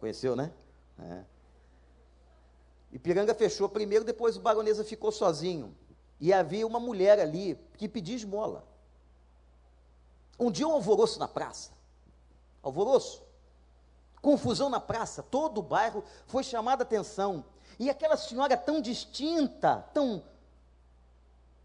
Conheceu, 0.00 0.34
né? 0.34 0.50
É. 0.98 1.24
Ipiranga 2.92 3.34
fechou 3.34 3.68
primeiro, 3.68 4.02
depois 4.02 4.34
o 4.34 4.40
Baronesa 4.40 4.82
ficou 4.84 5.12
sozinho. 5.12 5.76
E 6.18 6.32
havia 6.32 6.66
uma 6.66 6.80
mulher 6.80 7.20
ali 7.20 7.58
que 7.76 7.86
pedia 7.86 8.16
esmola. 8.16 8.66
Um 10.38 10.50
dia 10.50 10.66
um 10.66 10.72
alvoroço 10.72 11.18
na 11.18 11.28
praça. 11.28 11.72
Alvoroço 12.62 13.22
confusão 14.22 14.70
na 14.70 14.80
praça, 14.80 15.22
todo 15.22 15.58
o 15.58 15.62
bairro 15.62 16.04
foi 16.26 16.44
chamado 16.44 16.80
a 16.80 16.84
atenção. 16.84 17.44
E 17.78 17.90
aquela 17.90 18.16
senhora 18.16 18.56
tão 18.56 18.80
distinta, 18.80 19.84
tão 19.92 20.22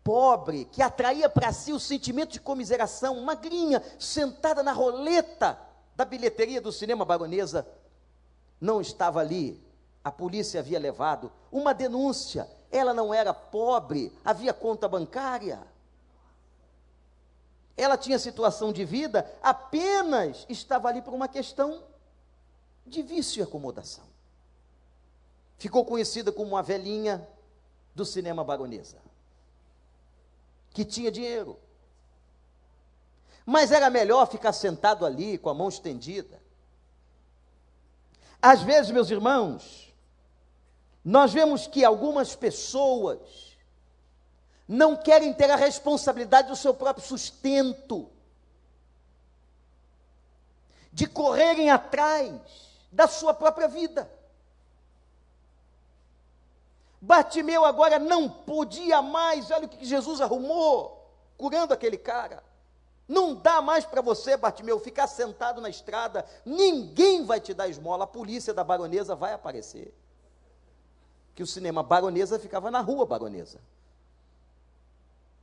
pobre, 0.03 0.65
que 0.65 0.81
atraía 0.81 1.29
para 1.29 1.53
si 1.53 1.71
o 1.71 1.79
sentimento 1.79 2.31
de 2.31 2.39
comiseração, 2.39 3.21
magrinha, 3.21 3.83
sentada 3.99 4.63
na 4.63 4.73
roleta 4.73 5.59
da 5.95 6.03
bilheteria 6.03 6.59
do 6.59 6.71
cinema 6.71 7.05
baronesa, 7.05 7.67
não 8.59 8.81
estava 8.81 9.19
ali. 9.19 9.63
A 10.03 10.11
polícia 10.11 10.61
havia 10.61 10.79
levado 10.79 11.31
uma 11.51 11.73
denúncia. 11.73 12.49
Ela 12.71 12.93
não 12.93 13.13
era 13.13 13.33
pobre, 13.33 14.11
havia 14.25 14.53
conta 14.53 14.87
bancária. 14.87 15.59
Ela 17.75 17.97
tinha 17.97 18.17
situação 18.17 18.73
de 18.73 18.83
vida, 18.83 19.29
apenas 19.43 20.45
estava 20.49 20.87
ali 20.87 21.01
por 21.01 21.13
uma 21.13 21.27
questão 21.27 21.83
de 22.87 23.01
vício 23.01 23.39
e 23.39 23.43
acomodação. 23.43 24.03
Ficou 25.57 25.83
conhecida 25.85 26.31
como 26.31 26.51
uma 26.51 26.63
velhinha 26.63 27.27
do 27.95 28.05
cinema 28.05 28.43
baronesa, 28.43 28.97
que 30.71 30.85
tinha 30.85 31.11
dinheiro. 31.11 31.59
Mas 33.45 33.71
era 33.71 33.89
melhor 33.89 34.27
ficar 34.27 34.53
sentado 34.53 35.05
ali 35.05 35.37
com 35.37 35.49
a 35.49 35.53
mão 35.53 35.69
estendida. 35.69 36.39
Às 38.41 38.61
vezes, 38.61 38.91
meus 38.91 39.09
irmãos, 39.09 39.93
nós 41.03 41.33
vemos 41.33 41.65
que 41.65 41.83
algumas 41.83 42.35
pessoas 42.35 43.57
não 44.67 44.95
querem 44.95 45.33
ter 45.33 45.49
a 45.49 45.55
responsabilidade 45.55 46.49
do 46.49 46.55
seu 46.55 46.73
próprio 46.73 47.05
sustento, 47.05 48.09
de 50.91 51.07
correrem 51.07 51.69
atrás 51.69 52.66
da 52.97 53.07
sua 53.07 53.31
própria 53.31 53.67
vida. 53.67 54.11
Bartimeu 56.99 57.63
agora 57.63 57.99
não 57.99 58.27
podia 58.27 59.03
mais, 59.03 59.51
olha 59.51 59.67
o 59.67 59.69
que 59.69 59.85
Jesus 59.85 60.19
arrumou, 60.19 61.07
curando 61.37 61.75
aquele 61.75 61.95
cara. 61.95 62.43
Não 63.07 63.35
dá 63.35 63.61
mais 63.61 63.85
para 63.85 64.01
você, 64.01 64.35
Bartimeu, 64.35 64.79
ficar 64.79 65.05
sentado 65.05 65.61
na 65.61 65.69
estrada, 65.69 66.25
ninguém 66.43 67.23
vai 67.23 67.39
te 67.39 67.53
dar 67.53 67.67
esmola, 67.67 68.05
a 68.05 68.07
polícia 68.07 68.51
da 68.51 68.63
baronesa 68.63 69.15
vai 69.15 69.31
aparecer. 69.31 69.93
Que 71.35 71.43
o 71.43 71.47
cinema 71.47 71.83
baronesa 71.83 72.39
ficava 72.39 72.71
na 72.71 72.81
rua 72.81 73.05
baronesa. 73.05 73.59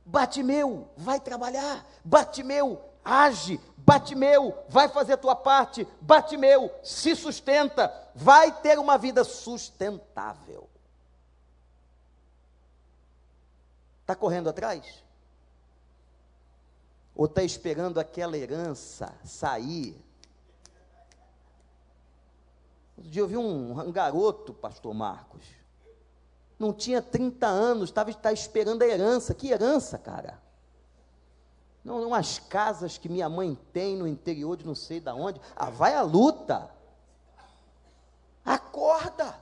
Batimeu, 0.05 0.89
vai 0.97 1.21
trabalhar. 1.21 1.87
Batimeu, 2.03 2.83
age. 3.05 3.61
Batimeu, 3.77 4.57
vai 4.67 4.89
fazer 4.89 5.13
a 5.13 5.17
tua 5.17 5.35
parte. 5.35 5.87
Batimeu, 6.01 6.71
se 6.83 7.15
sustenta. 7.15 7.93
Vai 8.15 8.51
ter 8.61 8.79
uma 8.79 8.97
vida 8.97 9.23
sustentável. 9.23 10.67
Está 14.01 14.15
correndo 14.15 14.49
atrás? 14.49 15.03
Ou 17.15 17.25
está 17.25 17.43
esperando 17.43 17.99
aquela 17.99 18.37
herança 18.37 19.13
sair? 19.23 19.95
Outro 22.97 23.11
dia 23.11 23.21
eu 23.21 23.27
vi 23.27 23.37
um, 23.37 23.79
um 23.79 23.91
garoto, 23.91 24.53
pastor 24.53 24.93
Marcos, 24.93 25.43
não 26.57 26.73
tinha 26.73 27.01
30 27.01 27.45
anos, 27.45 27.89
estava 27.89 28.13
tá 28.13 28.31
esperando 28.31 28.81
a 28.81 28.87
herança. 28.87 29.33
Que 29.33 29.51
herança, 29.51 29.97
cara? 29.97 30.41
Não, 31.85 32.01
umas 32.01 32.39
casas 32.39 32.97
que 32.97 33.07
minha 33.07 33.29
mãe 33.29 33.55
tem 33.71 33.95
no 33.95 34.07
interior 34.07 34.57
de 34.57 34.65
não 34.65 34.73
sei 34.73 34.99
da 34.99 35.13
onde. 35.13 35.39
Ah, 35.55 35.69
vai 35.69 35.93
à 35.93 36.01
luta. 36.01 36.67
Acorda. 38.43 39.39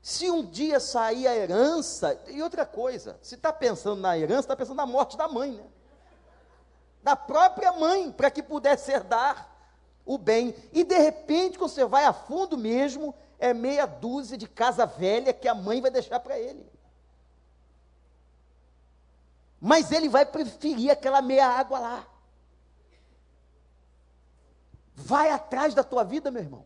Se 0.00 0.30
um 0.30 0.46
dia 0.46 0.78
sair 0.78 1.26
a 1.26 1.34
herança, 1.34 2.16
e 2.28 2.40
outra 2.40 2.64
coisa, 2.64 3.18
se 3.20 3.34
está 3.34 3.52
pensando 3.52 4.00
na 4.00 4.16
herança, 4.16 4.42
está 4.42 4.56
pensando 4.56 4.76
na 4.76 4.86
morte 4.86 5.16
da 5.16 5.26
mãe, 5.26 5.50
né? 5.50 5.66
Da 7.02 7.16
própria 7.16 7.72
mãe, 7.72 8.12
para 8.12 8.30
que 8.30 8.40
pudesse 8.40 8.92
herdar 8.92 9.50
o 10.06 10.16
bem. 10.16 10.54
E 10.72 10.84
de 10.84 10.96
repente, 10.96 11.58
quando 11.58 11.72
você 11.72 11.84
vai 11.84 12.04
a 12.04 12.12
fundo 12.12 12.56
mesmo, 12.56 13.12
é 13.40 13.52
meia 13.52 13.84
dúzia 13.84 14.38
de 14.38 14.46
casa 14.46 14.86
velha 14.86 15.32
que 15.32 15.48
a 15.48 15.54
mãe 15.56 15.80
vai 15.80 15.90
deixar 15.90 16.20
para 16.20 16.38
ele. 16.38 16.64
Mas 19.60 19.90
ele 19.90 20.08
vai 20.08 20.24
preferir 20.24 20.90
aquela 20.90 21.20
meia 21.20 21.46
água 21.46 21.78
lá. 21.78 22.06
Vai 24.94 25.30
atrás 25.30 25.74
da 25.74 25.82
tua 25.82 26.04
vida, 26.04 26.30
meu 26.30 26.42
irmão. 26.42 26.64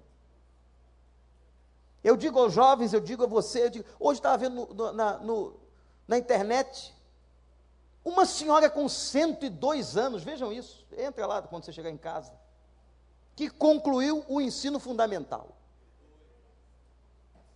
Eu 2.02 2.16
digo 2.16 2.38
aos 2.38 2.52
jovens, 2.52 2.92
eu 2.92 3.00
digo 3.00 3.24
a 3.24 3.26
você, 3.26 3.70
digo, 3.70 3.84
hoje 3.98 4.18
estava 4.18 4.36
vendo 4.36 4.66
no, 4.74 4.92
na, 4.92 5.18
no, 5.18 5.60
na 6.08 6.18
internet, 6.18 6.92
uma 8.04 8.26
senhora 8.26 8.68
com 8.68 8.88
102 8.88 9.96
anos, 9.96 10.24
vejam 10.24 10.52
isso, 10.52 10.84
entra 10.96 11.26
lá 11.26 11.40
quando 11.42 11.64
você 11.64 11.72
chegar 11.72 11.90
em 11.90 11.96
casa, 11.96 12.32
que 13.36 13.48
concluiu 13.48 14.24
o 14.28 14.40
ensino 14.40 14.80
fundamental. 14.80 15.56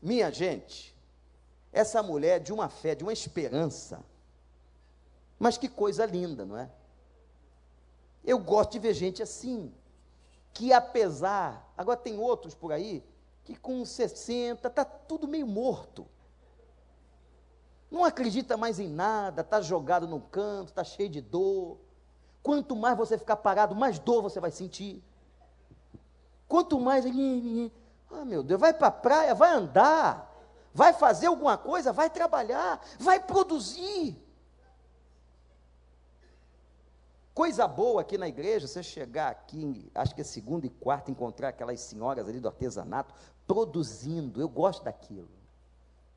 Minha 0.01 0.31
gente, 0.31 0.97
essa 1.73 2.01
mulher 2.03 2.39
de 2.39 2.53
uma 2.53 2.69
fé, 2.69 2.95
de 2.95 3.03
uma 3.03 3.13
esperança, 3.13 4.05
mas 5.39 5.59
que 5.59 5.69
coisa 5.69 6.07
linda, 6.07 6.45
não 6.45 6.57
é? 6.57 6.71
Eu 8.25 8.39
gosto 8.39 8.73
de 8.73 8.79
ver 8.79 8.95
gente 8.95 9.23
assim, 9.23 9.73
que 10.53 10.73
apesar, 10.73 11.71
agora 11.77 11.99
tem 11.99 12.19
outros 12.19 12.55
por 12.55 12.73
aí, 12.73 13.05
que 13.45 13.55
com 13.55 13.85
60 13.85 14.67
está 14.67 14.85
tudo 14.85 15.29
meio 15.29 15.47
morto. 15.47 16.07
Não 17.91 18.05
acredita 18.05 18.57
mais 18.57 18.81
em 18.81 18.89
nada, 18.89 19.43
está 19.43 19.61
jogado 19.61 20.09
no 20.09 20.21
canto, 20.21 20.69
está 20.69 20.83
cheio 20.83 21.09
de 21.09 21.21
dor. 21.21 21.79
Quanto 22.43 22.75
mais 22.75 22.97
você 22.97 23.17
ficar 23.17 23.37
parado, 23.37 23.75
mais 23.75 23.99
dor 23.99 24.23
você 24.23 24.41
vai 24.41 24.51
sentir. 24.51 25.03
Quanto 26.49 26.81
mais. 26.81 27.05
Ah, 28.11 28.25
meu 28.25 28.43
Deus, 28.43 28.61
vai 28.61 28.73
para 28.73 28.89
a 28.89 28.93
praia, 28.93 29.35
vai 29.35 29.53
andar, 29.53 30.33
vai 30.75 30.93
fazer 30.93 31.27
alguma 31.27 31.57
coisa, 31.57 31.93
vai 31.93 32.11
trabalhar, 32.11 32.81
vai 32.99 33.21
produzir. 33.21 34.21
Coisa 37.37 37.69
boa 37.69 38.01
aqui 38.01 38.17
na 38.17 38.27
igreja, 38.27 38.67
você 38.67 38.83
chegar 38.83 39.29
aqui, 39.29 39.93
acho 39.95 40.15
que 40.15 40.23
é 40.23 40.25
segunda 40.25 40.65
e 40.65 40.71
quarta, 40.71 41.11
encontrar 41.11 41.51
aquelas 41.51 41.79
senhoras 41.81 42.27
ali 42.27 42.41
do 42.41 42.49
artesanato 42.49 43.15
produzindo. 43.47 44.41
Eu 44.41 44.49
gosto 44.49 44.83
daquilo. 44.83 45.29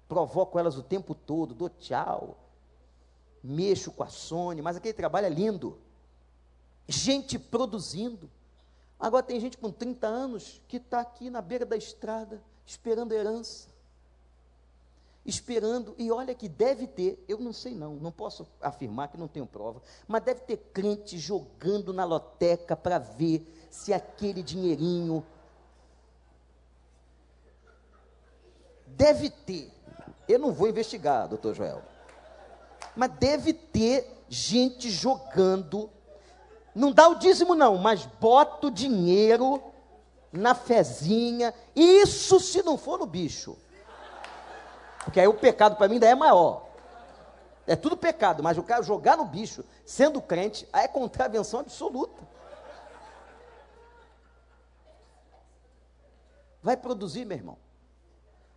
Provoco 0.07 0.57
elas 0.57 0.77
o 0.77 0.81
tempo 0.81 1.13
todo, 1.13 1.53
dou 1.53 1.67
tchau. 1.67 2.37
Mexo 3.43 3.91
com 3.91 4.01
a 4.01 4.07
Sônia, 4.07 4.63
mas 4.63 4.77
aquele 4.77 4.93
trabalho 4.93 5.25
é 5.25 5.29
lindo. 5.29 5.77
Gente 6.87 7.37
produzindo. 7.37 8.31
Agora 8.97 9.21
tem 9.21 9.41
gente 9.41 9.57
com 9.57 9.69
30 9.69 10.07
anos 10.07 10.61
que 10.69 10.77
está 10.77 11.01
aqui 11.01 11.29
na 11.29 11.41
beira 11.41 11.65
da 11.65 11.75
estrada, 11.75 12.41
esperando 12.65 13.11
herança. 13.11 13.67
Esperando, 15.25 15.93
e 15.97 16.11
olha 16.11 16.33
que 16.33 16.47
deve 16.47 16.87
ter, 16.87 17.23
eu 17.27 17.39
não 17.39 17.53
sei 17.53 17.75
não, 17.75 17.95
não 17.95 18.11
posso 18.11 18.47
afirmar 18.61 19.09
que 19.09 19.17
não 19.17 19.27
tenho 19.27 19.45
prova, 19.45 19.81
mas 20.07 20.23
deve 20.23 20.41
ter 20.41 20.57
crente 20.73 21.17
jogando 21.17 21.93
na 21.93 22.03
loteca 22.03 22.75
para 22.75 22.97
ver 22.97 23.45
se 23.69 23.93
aquele 23.93 24.41
dinheirinho. 24.41 25.23
Deve 28.87 29.29
ter, 29.29 29.71
eu 30.27 30.39
não 30.39 30.51
vou 30.51 30.67
investigar, 30.67 31.27
doutor 31.27 31.53
Joel, 31.53 31.83
mas 32.95 33.11
deve 33.11 33.53
ter 33.53 34.23
gente 34.29 34.89
jogando 34.89 35.89
não 36.79 36.91
dá 36.91 37.07
o 37.09 37.15
dízimo, 37.15 37.55
não, 37.55 37.77
mas 37.77 38.05
bota 38.21 38.67
o 38.67 38.71
dinheiro 38.71 39.61
na 40.31 40.53
fezinha. 40.53 41.53
Isso 41.75 42.39
se 42.39 42.63
não 42.63 42.77
for 42.77 42.97
no 42.99 43.05
bicho. 43.05 43.57
Porque 45.09 45.19
aí 45.19 45.27
o 45.27 45.33
pecado 45.33 45.75
para 45.75 45.87
mim 45.87 45.95
ainda 45.95 46.05
é 46.05 46.13
maior. 46.13 46.67
É 47.65 47.75
tudo 47.75 47.97
pecado, 47.97 48.43
mas 48.43 48.59
o 48.59 48.63
cara 48.63 48.83
jogar 48.83 49.17
no 49.17 49.25
bicho, 49.25 49.65
sendo 49.83 50.21
crente, 50.21 50.69
aí 50.71 50.85
é 50.85 50.87
contravenção 50.87 51.61
absoluta. 51.61 52.21
Vai 56.61 56.77
produzir, 56.77 57.25
meu 57.25 57.35
irmão. 57.35 57.57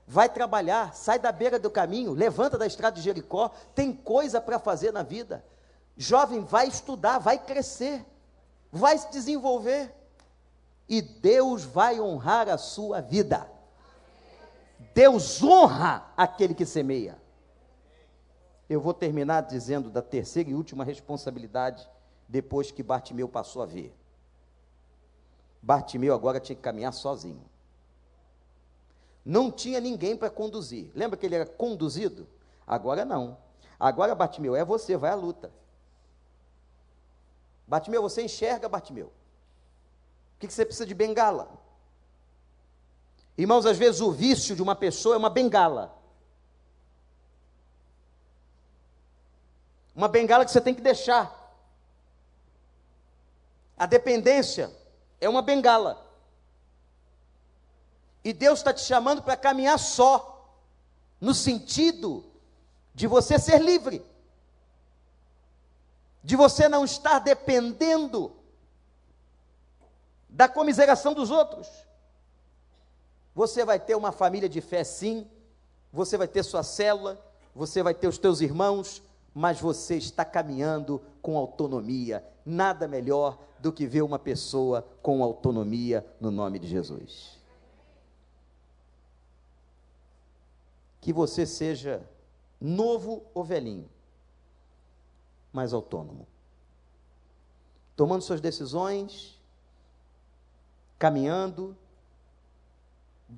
Vai 0.06 0.28
trabalhar, 0.28 0.94
sai 0.94 1.18
da 1.18 1.32
beira 1.32 1.58
do 1.58 1.70
caminho, 1.70 2.12
levanta 2.12 2.58
da 2.58 2.66
estrada 2.66 2.96
de 2.96 3.02
Jericó, 3.02 3.50
tem 3.74 3.90
coisa 3.90 4.38
para 4.38 4.58
fazer 4.58 4.92
na 4.92 5.02
vida. 5.02 5.42
Jovem, 5.96 6.44
vai 6.44 6.68
estudar, 6.68 7.18
vai 7.18 7.38
crescer, 7.38 8.04
vai 8.70 8.98
se 8.98 9.10
desenvolver 9.10 9.90
e 10.86 11.00
Deus 11.00 11.64
vai 11.64 11.98
honrar 11.98 12.46
a 12.50 12.58
sua 12.58 13.00
vida. 13.00 13.50
Deus 14.94 15.42
honra 15.42 16.12
aquele 16.16 16.54
que 16.54 16.66
semeia. 16.66 17.20
Eu 18.68 18.80
vou 18.80 18.94
terminar 18.94 19.42
dizendo 19.42 19.90
da 19.90 20.02
terceira 20.02 20.50
e 20.50 20.54
última 20.54 20.84
responsabilidade 20.84 21.88
depois 22.28 22.70
que 22.70 22.82
Bartimeu 22.82 23.28
passou 23.28 23.62
a 23.62 23.66
ver. 23.66 23.94
Bartimeu 25.62 26.14
agora 26.14 26.40
tinha 26.40 26.56
que 26.56 26.62
caminhar 26.62 26.92
sozinho. 26.92 27.44
Não 29.24 29.50
tinha 29.50 29.80
ninguém 29.80 30.16
para 30.16 30.30
conduzir. 30.30 30.90
Lembra 30.94 31.16
que 31.16 31.24
ele 31.26 31.36
era 31.36 31.46
conduzido? 31.46 32.26
Agora 32.66 33.04
não. 33.04 33.38
Agora 33.78 34.14
Bartimeu 34.14 34.56
é 34.56 34.64
você, 34.64 34.96
vai 34.96 35.10
à 35.10 35.14
luta. 35.14 35.52
Bartimeu, 37.66 38.02
você 38.02 38.22
enxerga, 38.22 38.68
Bartimeu? 38.68 39.06
O 39.06 40.38
que, 40.40 40.46
que 40.46 40.52
você 40.52 40.64
precisa 40.64 40.86
de 40.86 40.94
bengala? 40.94 41.61
Irmãos, 43.42 43.66
às 43.66 43.76
vezes 43.76 44.00
o 44.00 44.12
vício 44.12 44.54
de 44.54 44.62
uma 44.62 44.76
pessoa 44.76 45.16
é 45.16 45.18
uma 45.18 45.28
bengala. 45.28 45.92
Uma 49.96 50.06
bengala 50.06 50.44
que 50.44 50.52
você 50.52 50.60
tem 50.60 50.72
que 50.72 50.80
deixar. 50.80 51.28
A 53.76 53.84
dependência 53.84 54.70
é 55.20 55.28
uma 55.28 55.42
bengala. 55.42 56.06
E 58.22 58.32
Deus 58.32 58.60
está 58.60 58.72
te 58.72 58.82
chamando 58.82 59.20
para 59.20 59.36
caminhar 59.36 59.76
só, 59.76 60.56
no 61.20 61.34
sentido 61.34 62.24
de 62.94 63.08
você 63.08 63.40
ser 63.40 63.60
livre 63.60 64.06
de 66.22 66.36
você 66.36 66.68
não 66.68 66.84
estar 66.84 67.18
dependendo 67.18 68.36
da 70.28 70.48
comiseração 70.48 71.12
dos 71.12 71.32
outros. 71.32 71.66
Você 73.34 73.64
vai 73.64 73.78
ter 73.80 73.94
uma 73.94 74.12
família 74.12 74.48
de 74.48 74.60
fé, 74.60 74.84
sim, 74.84 75.26
você 75.92 76.16
vai 76.16 76.28
ter 76.28 76.42
sua 76.42 76.62
célula, 76.62 77.20
você 77.54 77.82
vai 77.82 77.94
ter 77.94 78.08
os 78.08 78.18
teus 78.18 78.40
irmãos, 78.40 79.02
mas 79.34 79.60
você 79.60 79.96
está 79.96 80.24
caminhando 80.24 81.00
com 81.20 81.36
autonomia. 81.36 82.24
Nada 82.44 82.86
melhor 82.86 83.38
do 83.58 83.72
que 83.72 83.86
ver 83.86 84.02
uma 84.02 84.18
pessoa 84.18 84.86
com 85.02 85.22
autonomia 85.22 86.04
no 86.20 86.30
nome 86.30 86.58
de 86.58 86.66
Jesus. 86.66 87.38
Que 91.00 91.12
você 91.12 91.46
seja 91.46 92.02
novo 92.60 93.22
ou 93.34 93.42
velhinho 93.42 93.88
mais 95.52 95.72
autônomo. 95.72 96.26
Tomando 97.94 98.22
suas 98.22 98.40
decisões, 98.40 99.38
caminhando, 100.98 101.76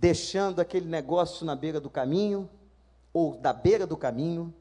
deixando 0.01 0.61
aquele 0.61 0.86
negócio 0.86 1.47
na 1.47 1.55
beira 1.55 1.80
do 1.80 1.88
caminho, 1.88 2.49
ou 3.12 3.36
da 3.36 3.53
beira 3.53 3.86
do 3.86 3.97
caminho, 3.97 4.53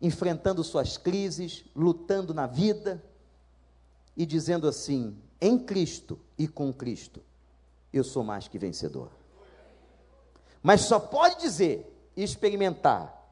enfrentando 0.00 0.62
suas 0.62 0.96
crises, 0.96 1.64
lutando 1.74 2.32
na 2.32 2.46
vida 2.46 3.02
e 4.16 4.24
dizendo 4.24 4.68
assim: 4.68 5.16
em 5.40 5.58
Cristo 5.58 6.18
e 6.38 6.46
com 6.46 6.72
Cristo, 6.72 7.20
eu 7.92 8.04
sou 8.04 8.22
mais 8.22 8.46
que 8.46 8.58
vencedor. 8.58 9.10
Mas 10.62 10.82
só 10.82 10.98
pode 10.98 11.40
dizer 11.40 12.10
e 12.16 12.22
experimentar 12.22 13.22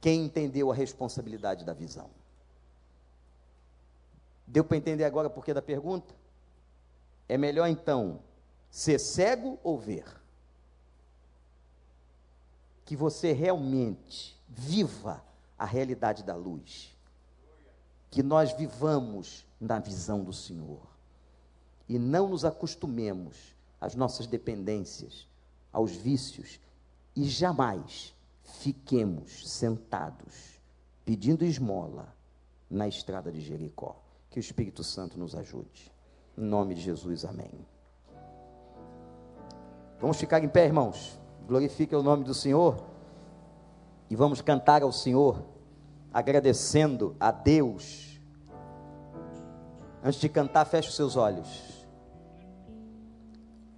quem 0.00 0.24
entendeu 0.24 0.70
a 0.70 0.74
responsabilidade 0.74 1.64
da 1.64 1.72
visão. 1.72 2.10
Deu 4.46 4.64
para 4.64 4.76
entender 4.76 5.04
agora 5.04 5.30
por 5.30 5.44
que 5.44 5.54
da 5.54 5.62
pergunta? 5.62 6.14
É 7.26 7.38
melhor 7.38 7.66
então 7.68 8.20
ser 8.68 8.98
cego 8.98 9.58
ou 9.62 9.78
ver? 9.78 10.04
Que 12.84 12.96
você 12.96 13.32
realmente 13.32 14.38
viva 14.48 15.22
a 15.58 15.64
realidade 15.64 16.22
da 16.22 16.34
luz. 16.34 16.96
Que 18.10 18.22
nós 18.22 18.52
vivamos 18.52 19.44
na 19.60 19.78
visão 19.78 20.22
do 20.22 20.32
Senhor. 20.32 20.82
E 21.88 21.98
não 21.98 22.28
nos 22.28 22.44
acostumemos 22.44 23.54
às 23.80 23.94
nossas 23.94 24.26
dependências, 24.26 25.26
aos 25.72 25.92
vícios, 25.92 26.60
e 27.14 27.24
jamais 27.24 28.14
fiquemos 28.42 29.48
sentados 29.50 30.60
pedindo 31.04 31.44
esmola 31.44 32.14
na 32.70 32.88
estrada 32.88 33.30
de 33.30 33.40
Jericó. 33.40 34.00
Que 34.30 34.38
o 34.38 34.40
Espírito 34.40 34.82
Santo 34.82 35.18
nos 35.18 35.34
ajude. 35.34 35.92
Em 36.36 36.42
nome 36.42 36.74
de 36.74 36.80
Jesus, 36.80 37.24
amém. 37.24 37.66
Vamos 40.00 40.16
ficar 40.16 40.42
em 40.42 40.48
pé, 40.48 40.66
irmãos. 40.66 41.18
Glorifique 41.46 41.94
o 41.94 42.02
nome 42.02 42.24
do 42.24 42.34
Senhor. 42.34 42.82
E 44.08 44.16
vamos 44.16 44.40
cantar 44.40 44.82
ao 44.82 44.92
Senhor, 44.92 45.42
agradecendo 46.12 47.16
a 47.18 47.30
Deus. 47.30 48.20
Antes 50.02 50.20
de 50.20 50.28
cantar, 50.28 50.64
feche 50.64 50.88
os 50.88 50.96
seus 50.96 51.16
olhos. 51.16 51.86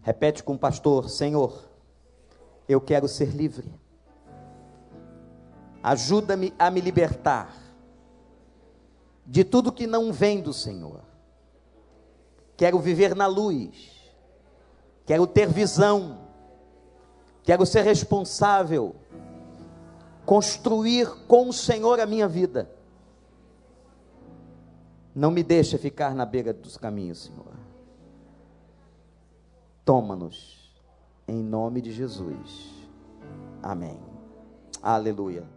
Repete 0.02 0.42
com 0.42 0.54
o 0.54 0.58
pastor: 0.58 1.08
Senhor, 1.08 1.68
eu 2.68 2.80
quero 2.80 3.08
ser 3.08 3.28
livre. 3.28 3.72
Ajuda-me 5.82 6.52
a 6.58 6.70
me 6.70 6.80
libertar 6.80 7.54
de 9.24 9.42
tudo 9.44 9.72
que 9.72 9.86
não 9.86 10.12
vem 10.12 10.40
do 10.40 10.52
Senhor. 10.52 11.00
Quero 12.56 12.78
viver 12.78 13.14
na 13.14 13.26
luz. 13.26 13.92
Quero 15.04 15.26
ter 15.26 15.48
visão. 15.48 16.25
Quero 17.46 17.64
ser 17.64 17.82
responsável. 17.82 18.96
Construir 20.26 21.08
com 21.28 21.48
o 21.48 21.52
Senhor 21.52 22.00
a 22.00 22.04
minha 22.04 22.26
vida. 22.26 22.68
Não 25.14 25.30
me 25.30 25.44
deixe 25.44 25.78
ficar 25.78 26.12
na 26.12 26.26
beira 26.26 26.52
dos 26.52 26.76
caminhos, 26.76 27.22
Senhor. 27.22 27.54
Toma-nos 29.84 30.76
em 31.28 31.40
nome 31.42 31.80
de 31.80 31.92
Jesus. 31.92 32.74
Amém. 33.62 33.98
Aleluia. 34.82 35.55